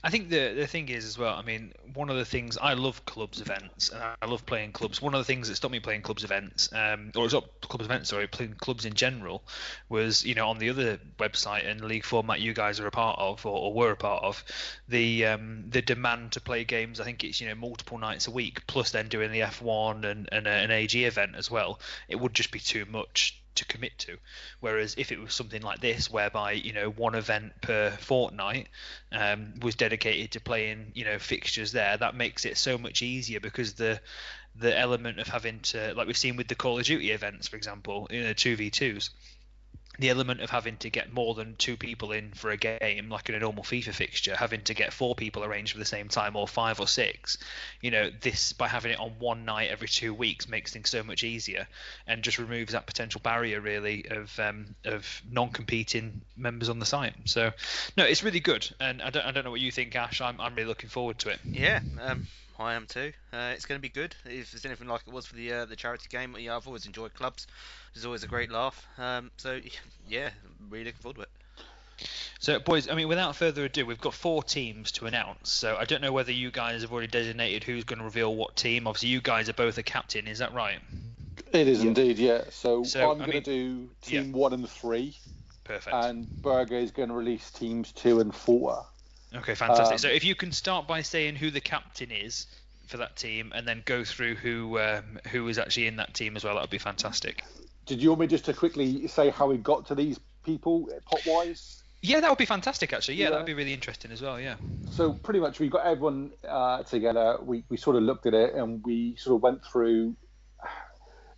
[0.02, 1.34] I think the the thing is as well.
[1.34, 5.02] I mean, one of the things I love clubs events, and I love playing clubs.
[5.02, 7.84] One of the things that stopped me playing clubs events, um, or it's not clubs
[7.84, 9.42] events, sorry, playing clubs in general,
[9.90, 13.18] was you know on the other website and league format you guys are a part
[13.18, 14.42] of or, or were a part of,
[14.88, 16.98] the um, the demand to play games.
[16.98, 20.26] I think it's you know multiple nights a week, plus then doing the F1 and,
[20.32, 21.80] and an AG event as well.
[22.08, 24.16] It would just be too much to commit to.
[24.60, 28.68] Whereas if it was something like this, whereby you know one event per fortnight
[29.12, 33.40] um, was dedicated to playing you know fixtures there, that makes it so much easier
[33.40, 34.00] because the
[34.56, 37.56] the element of having to like we've seen with the Call of Duty events, for
[37.56, 39.10] example, you know two v twos
[39.98, 43.28] the element of having to get more than two people in for a game, like
[43.28, 46.36] in a normal FIFA fixture, having to get four people arranged for the same time
[46.36, 47.36] or five or six,
[47.80, 51.02] you know, this by having it on one night every two weeks makes things so
[51.02, 51.66] much easier
[52.06, 57.14] and just removes that potential barrier really of um, of non-competing members on the site.
[57.24, 57.50] So,
[57.96, 60.20] no, it's really good, and I don't, I don't know what you think, Ash.
[60.20, 61.40] I'm, I'm really looking forward to it.
[61.44, 61.80] Yeah.
[62.00, 62.26] Um...
[62.58, 63.12] I am too.
[63.32, 64.14] Uh, it's going to be good.
[64.24, 66.86] If there's anything like it was for the uh, the charity game, yeah, I've always
[66.86, 67.46] enjoyed clubs.
[67.94, 68.86] It's always a great laugh.
[68.98, 69.60] Um, so
[70.08, 70.30] yeah,
[70.68, 71.28] really looking forward to it.
[72.38, 75.50] So, boys, I mean, without further ado, we've got four teams to announce.
[75.50, 78.54] So, I don't know whether you guys have already designated who's going to reveal what
[78.54, 78.86] team.
[78.86, 80.28] Obviously, you guys are both a captain.
[80.28, 80.78] Is that right?
[81.52, 81.88] It is yeah.
[81.88, 82.44] indeed, yeah.
[82.50, 84.36] So, so I'm going to do team yeah.
[84.36, 85.16] one and three.
[85.64, 85.94] Perfect.
[85.94, 88.86] And Berger is going to release teams two and four.
[89.34, 89.92] Okay, fantastic.
[89.92, 92.46] Um, so, if you can start by saying who the captain is
[92.86, 96.36] for that team, and then go through who um, who is actually in that team
[96.36, 97.44] as well, that would be fantastic.
[97.86, 101.20] Did you want me just to quickly say how we got to these people, pot
[101.26, 101.82] wise?
[102.00, 103.16] Yeah, that would be fantastic actually.
[103.16, 104.40] Yeah, yeah, that would be really interesting as well.
[104.40, 104.54] Yeah.
[104.90, 107.38] So pretty much we got everyone uh, together.
[107.42, 110.16] We we sort of looked at it and we sort of went through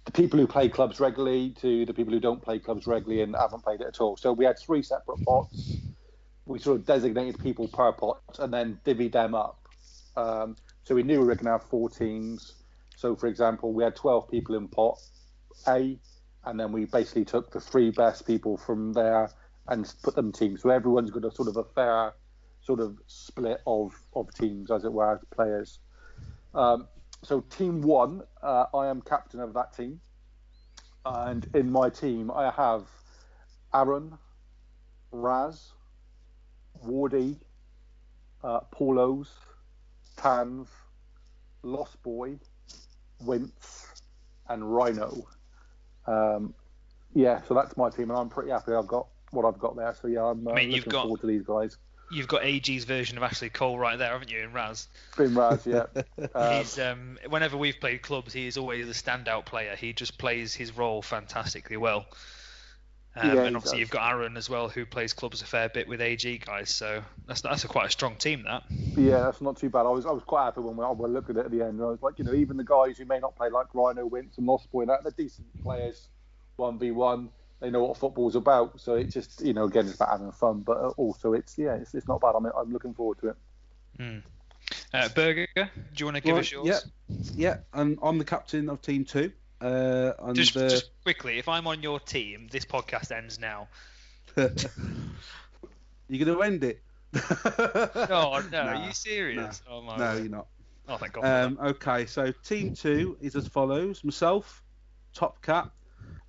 [0.04, 3.34] the people who play clubs regularly to the people who don't play clubs regularly and
[3.34, 4.16] haven't played it at all.
[4.16, 5.76] So we had three separate pots.
[6.46, 9.58] We sort of designated people per pot and then divvied them up.
[10.16, 12.54] Um, so we knew we were going to have four teams.
[12.96, 14.98] So for example, we had 12 people in pot
[15.68, 15.98] A
[16.44, 19.30] and then we basically took the three best people from there
[19.68, 20.62] and put them teams.
[20.62, 22.14] So everyone's got a sort of a fair
[22.62, 25.78] sort of split of, of teams, as it were, players.
[26.54, 26.88] Um,
[27.22, 30.00] so team one, uh, I am captain of that team,
[31.04, 32.86] and in my team I have
[33.74, 34.18] Aaron,
[35.12, 35.72] Raz,
[36.86, 37.36] Wardy,
[38.42, 39.28] uh, Paulos,
[40.16, 40.68] Tans,
[41.62, 42.38] Lost Boy,
[43.24, 44.02] Wince,
[44.48, 45.26] and Rhino.
[46.06, 46.54] Um,
[47.14, 49.94] yeah, so that's my team, and I'm pretty happy I've got what I've got there.
[50.00, 51.76] So yeah, I'm uh, I mean, looking got, forward to these guys.
[52.12, 54.88] You've got AG's version of Ashley Cole right there, haven't you, in Raz?
[55.16, 55.84] In Raz, yeah.
[56.34, 59.76] Um, He's um, whenever we've played clubs, he is always the standout player.
[59.76, 62.06] He just plays his role fantastically well.
[63.16, 65.88] Um, yeah, and obviously you've got Aaron as well, who plays clubs a fair bit
[65.88, 66.70] with AG guys.
[66.70, 68.44] So that's that's a quite a strong team.
[68.44, 68.62] That.
[68.70, 69.80] Yeah, that's not too bad.
[69.80, 71.82] I was I was quite happy when we, we looked at it at the end.
[71.82, 74.38] I was like, you know, even the guys who may not play like Rhino, Wince,
[74.38, 76.08] and Lost Boy, they're decent players.
[76.56, 78.80] One v one, they know what football's about.
[78.80, 81.94] So it's just you know again it's about having fun, but also it's yeah it's,
[81.94, 82.34] it's not bad.
[82.36, 83.36] I'm I'm looking forward to it.
[83.98, 84.22] Mm.
[84.92, 85.62] Uh, Berger, do
[85.96, 86.66] you want to give right, us yours?
[86.66, 86.78] Yeah,
[87.34, 89.32] yeah, and I'm the captain of Team Two.
[89.60, 93.68] Uh, and, Just, uh, just quickly, if I'm on your team, this podcast ends now.
[94.36, 94.46] You're
[96.24, 96.82] going to end it?
[97.12, 99.62] No, Nah, are you serious?
[99.68, 99.96] Oh my.
[99.96, 100.46] No, you're not.
[100.88, 101.24] Oh thank God.
[101.24, 104.62] Um, okay, so team two is as follows: myself,
[105.14, 105.70] Top Cat,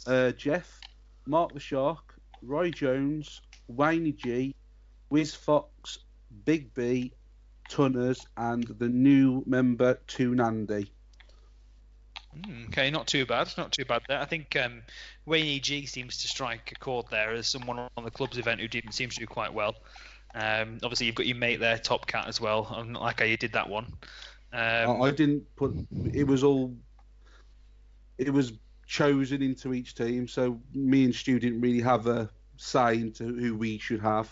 [0.08, 0.80] uh, Jeff,
[1.26, 4.56] Mark the Shark, Rye Jones, Wayne G,
[5.10, 6.00] Wiz Fox,
[6.46, 7.14] Big B,
[7.70, 10.90] Tunners, and the new member Tunandi.
[12.38, 13.52] Mm, okay, not too bad.
[13.58, 14.20] Not too bad there.
[14.20, 14.82] I think um,
[15.26, 15.60] Wayne E.
[15.60, 18.94] G seems to strike a chord there as someone on the club's event who didn't
[18.94, 19.76] seem to do quite well.
[20.34, 22.68] Um, obviously, you've got your mate there, Top Cat, as well.
[22.72, 23.94] I'm not like how you did that one.
[24.54, 25.74] I, Um, I didn't put.
[26.14, 26.74] It was all.
[28.18, 28.54] It was
[28.88, 33.56] chosen into each team, so me and Stu didn't really have a say into who
[33.56, 34.30] we should have.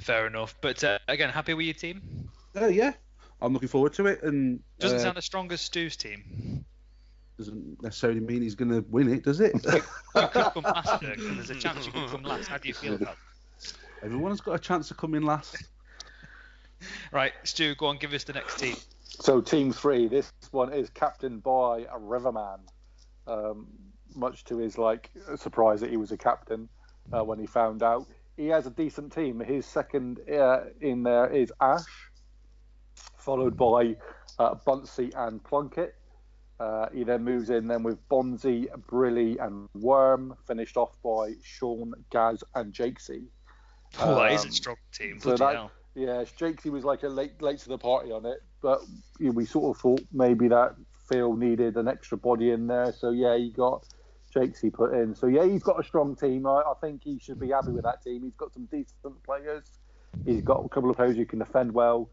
[0.00, 0.54] fair enough.
[0.60, 2.30] But uh, again, happy with your team?
[2.54, 2.92] Uh, yeah,
[3.40, 6.64] I'm looking forward to it, and Doesn't uh, sound as strong as Stu's team.
[7.36, 9.52] doesn't necessarily mean he's going to win it, does it?
[10.14, 11.36] You could come last, Jurgen.
[11.36, 12.48] There's a chance you could come last.
[12.48, 13.16] How do you feel about
[13.62, 13.72] it?
[14.02, 15.56] Everyone's got a chance to come in last.
[17.10, 18.76] Right, Stu, go on, give us the next team.
[19.02, 22.60] So team three, this one is captained by a Riverman.
[23.26, 23.66] Um,
[24.14, 26.68] much to his like surprise that he was a captain
[27.12, 28.06] uh, when he found out.
[28.36, 29.40] He has a decent team.
[29.40, 31.82] His second uh, in there is Ash,
[33.28, 33.94] followed by
[34.38, 35.94] uh, Bunsey and Plunkett.
[36.58, 41.92] Uh, he then moves in then with Bonzi, Brilly, and Worm, finished off by Sean,
[42.10, 43.24] Gaz, and Jakesy.
[44.00, 45.18] Oh, that is a Um, strong team.
[45.20, 45.70] so that- hell.
[45.94, 48.80] Yeah, Jakesy was like a late late to the party on it, but
[49.18, 50.74] you know, we sort of thought maybe that
[51.08, 52.92] Phil needed an extra body in there.
[52.92, 53.84] So yeah, he got
[54.34, 55.14] Jakesy put in.
[55.14, 56.46] So yeah, he's got a strong team.
[56.46, 58.22] I, I think he should be happy with that team.
[58.22, 59.64] He's got some decent players.
[60.24, 62.10] He's got a couple of players who can defend well.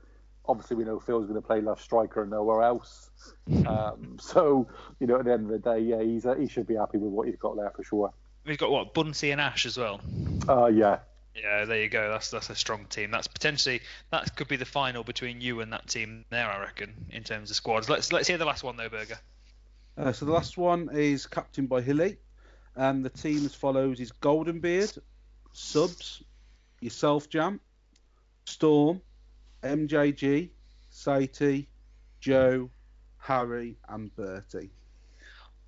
[0.47, 3.09] Obviously, we know Phil's going to play left striker and nowhere else.
[3.67, 4.67] Um, so
[4.99, 6.97] you know, at the end of the day, yeah, he's uh, he should be happy
[6.97, 8.13] with what he's got there for sure.
[8.45, 10.01] We've got what Bunsey and Ash as well.
[10.47, 10.99] Uh, yeah,
[11.35, 12.09] Yeah, there you go.
[12.09, 13.11] That's that's a strong team.
[13.11, 13.81] That's potentially
[14.11, 17.49] that could be the final between you and that team there, I reckon, in terms
[17.49, 17.89] of squads.
[17.89, 19.19] Let's let's hear the last one though, Berger.
[19.97, 22.17] Uh, so the last one is captained by Hilly,
[22.75, 24.91] and the team as follows: is Golden Beard,
[25.53, 26.23] Subs,
[26.81, 27.59] yourself, Jam,
[28.45, 29.01] Storm,
[29.65, 30.49] MJG,
[30.91, 31.65] Satie,
[32.19, 32.69] Joe,
[33.17, 34.69] Harry, and Bertie.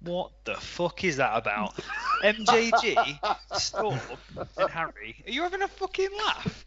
[0.01, 1.75] What the fuck is that about?
[2.23, 3.19] MJG,
[3.57, 3.99] Storm,
[4.57, 5.15] and Harry.
[5.25, 6.65] Are you having a fucking laugh?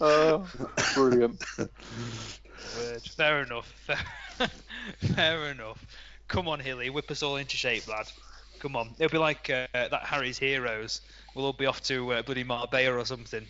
[0.00, 0.44] uh,
[0.94, 1.42] brilliant.
[1.58, 3.02] Word.
[3.02, 3.66] Fair enough.
[4.36, 4.50] Fair,
[5.14, 5.84] fair enough.
[6.28, 8.06] Come on, Hilly, whip us all into shape, lad.
[8.58, 8.90] Come on.
[8.98, 11.00] It'll be like uh, that Harry's Heroes.
[11.34, 13.46] We'll all be off to uh, bloody Marbella or something.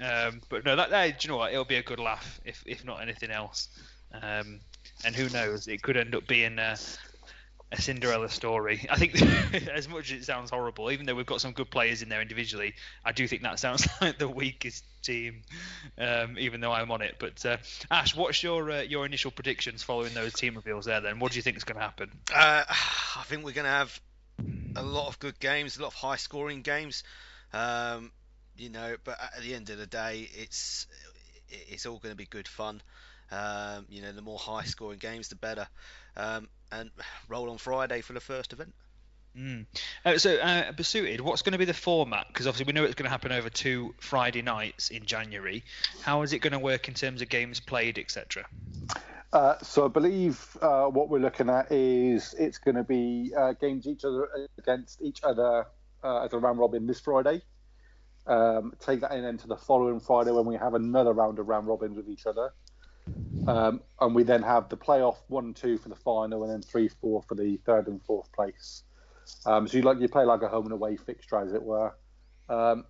[0.00, 1.52] Um, but no, that, that do you know what?
[1.52, 3.68] It'll be a good laugh, if if not anything else.
[4.12, 4.60] Um,
[5.04, 5.68] and who knows?
[5.68, 6.76] It could end up being a,
[7.72, 8.86] a Cinderella story.
[8.90, 9.20] I think,
[9.68, 12.20] as much as it sounds horrible, even though we've got some good players in there
[12.20, 12.74] individually,
[13.04, 15.42] I do think that sounds like the weakest team,
[15.98, 17.16] um, even though I'm on it.
[17.18, 17.58] But uh,
[17.90, 21.00] Ash, what's your uh, your initial predictions following those team reveals there?
[21.00, 22.10] Then, what do you think is going to happen?
[22.34, 24.00] Uh, I think we're going to have
[24.76, 27.04] a lot of good games, a lot of high scoring games.
[27.52, 28.12] Um,
[28.60, 30.86] you know, but at the end of the day, it's
[31.48, 32.82] it's all going to be good fun.
[33.32, 35.66] Um, you know, the more high scoring games, the better.
[36.16, 36.90] Um, and
[37.28, 38.72] roll on Friday for the first event.
[39.36, 39.66] Mm.
[40.04, 42.26] Uh, so, uh, Basuited, what's going to be the format?
[42.28, 45.62] Because obviously we know it's going to happen over two Friday nights in January.
[46.02, 48.44] How is it going to work in terms of games played, etc.?
[49.32, 53.52] Uh, so I believe uh, what we're looking at is it's going to be uh,
[53.52, 55.66] games each other against each other
[56.02, 57.42] uh, as a round robin this Friday.
[58.30, 61.66] Um, take that in into the following Friday when we have another round of round
[61.66, 62.52] robins with each other.
[63.48, 66.88] Um, and we then have the playoff one two for the final, and then three,
[66.88, 68.84] four for the third and fourth place.
[69.46, 71.96] Um, so you like you play like a home and away fixture, as it were.
[72.48, 72.84] Um,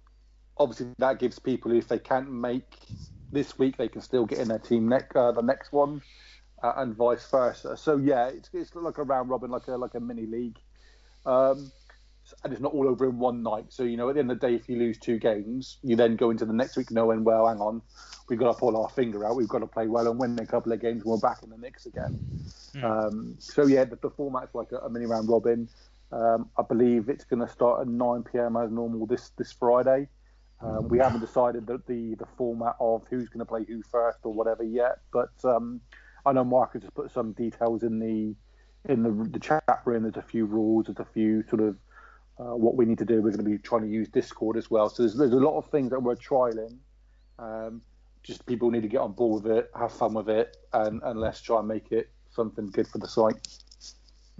[0.58, 2.76] obviously, that gives people if they can't make
[3.32, 6.02] this week, they can still get in their team next uh, the next one,
[6.62, 7.76] uh, and vice versa.
[7.76, 10.58] So yeah, it's, it's like a round robin, like a like a mini league,
[11.24, 11.70] um,
[12.42, 13.66] and it's not all over in one night.
[13.68, 15.96] So you know, at the end of the day, if you lose two games, you
[15.96, 17.82] then go into the next week knowing, well, hang on,
[18.28, 20.46] we've got to pull our finger out, we've got to play well and win a
[20.46, 22.18] couple of games, and we're back in the mix again.
[22.72, 22.84] Hmm.
[22.84, 25.68] Um, so yeah, the, the format's like a, a mini round robin.
[26.12, 28.56] Um, I believe it's going to start at 9 p.m.
[28.56, 30.08] as normal this this Friday.
[30.62, 34.18] Um, we haven't decided the, the, the format of who's going to play who first
[34.24, 35.80] or whatever yet, but um,
[36.26, 38.34] I know Mark has just put some details in the
[38.90, 40.02] in the, the chat room.
[40.02, 41.76] There's a few rules, there's a few sort of
[42.40, 43.16] uh, what we need to do.
[43.16, 44.88] We're going to be trying to use Discord as well.
[44.88, 46.78] So there's, there's a lot of things that we're trialing.
[47.38, 47.82] Um,
[48.22, 51.20] just people need to get on board with it, have fun with it, and, and
[51.20, 53.46] let's try and make it something good for the site.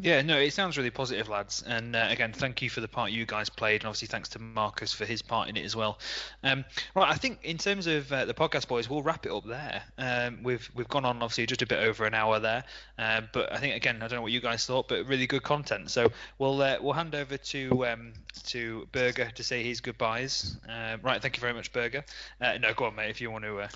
[0.03, 1.62] Yeah, no, it sounds really positive, lads.
[1.66, 4.38] And uh, again, thank you for the part you guys played, and obviously thanks to
[4.38, 5.98] Marcus for his part in it as well.
[6.42, 9.44] Um, right, I think in terms of uh, the podcast, boys, we'll wrap it up
[9.44, 9.82] there.
[9.98, 12.64] Um, we've we've gone on obviously just a bit over an hour there,
[12.98, 15.42] uh, but I think again, I don't know what you guys thought, but really good
[15.42, 15.90] content.
[15.90, 18.12] So we'll uh, we'll hand over to um,
[18.46, 20.57] to Berger to say his goodbyes.
[20.68, 22.05] Uh, right, thank you very much, Berger.
[22.40, 23.68] Uh, no, go on, mate, if you want to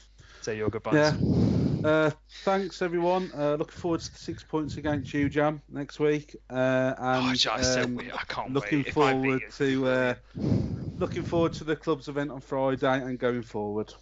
[0.44, 0.94] say your goodbyes.
[0.94, 1.88] Yeah.
[1.88, 2.10] Uh,
[2.44, 3.30] thanks everyone.
[3.36, 6.36] Uh, looking forward to the six points against you, Jam, next week.
[6.50, 8.94] Uh, and oh, I, um, I can't looking wait.
[8.94, 10.14] forward to uh,
[10.98, 13.92] looking forward to the club's event on Friday and going forward.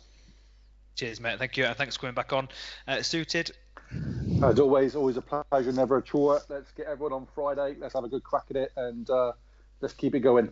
[0.94, 1.38] Cheers, mate.
[1.38, 1.64] Thank you.
[1.64, 2.48] And thanks for coming back on.
[2.86, 3.50] Uh, suited.
[4.42, 6.40] As always, always a pleasure, never a chore.
[6.48, 7.76] Let's get everyone on Friday.
[7.78, 9.32] Let's have a good crack at it and uh,
[9.80, 10.50] let's keep it going.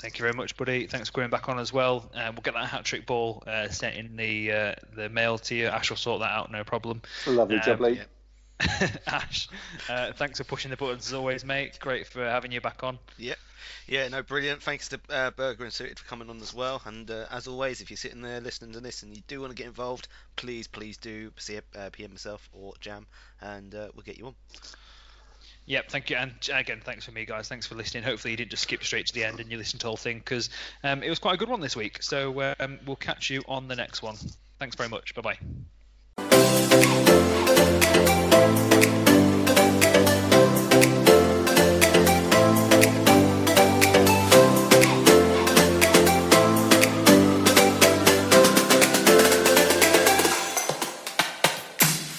[0.00, 0.86] Thank you very much, buddy.
[0.86, 2.10] Thanks for going back on as well.
[2.14, 5.54] Uh, we'll get that hat trick ball uh, sent in the uh, the mail to
[5.54, 5.66] you.
[5.66, 7.02] Ash will sort that out, no problem.
[7.26, 8.00] Lovely um, job, Lee.
[8.60, 8.88] Yeah.
[9.06, 9.48] Ash,
[9.90, 11.78] uh, thanks for pushing the buttons as always, mate.
[11.80, 12.98] Great for having you back on.
[13.18, 13.34] Yeah,
[13.86, 14.62] yeah, no, brilliant.
[14.62, 16.80] Thanks to uh, Berger and Suited for coming on as well.
[16.86, 19.50] And uh, as always, if you're sitting there listening to this and you do want
[19.50, 23.06] to get involved, please, please do see uh, PM myself or Jam,
[23.42, 24.34] and we'll get you on.
[25.70, 26.16] Yep, thank you.
[26.16, 27.46] And again, thanks for me, guys.
[27.46, 28.02] Thanks for listening.
[28.02, 29.96] Hopefully, you didn't just skip straight to the end and you listened to the whole
[29.96, 30.50] thing because
[30.82, 32.02] um, it was quite a good one this week.
[32.02, 34.16] So um, we'll catch you on the next one.
[34.58, 35.14] Thanks very much.
[35.14, 35.38] Bye
[38.56, 38.69] bye.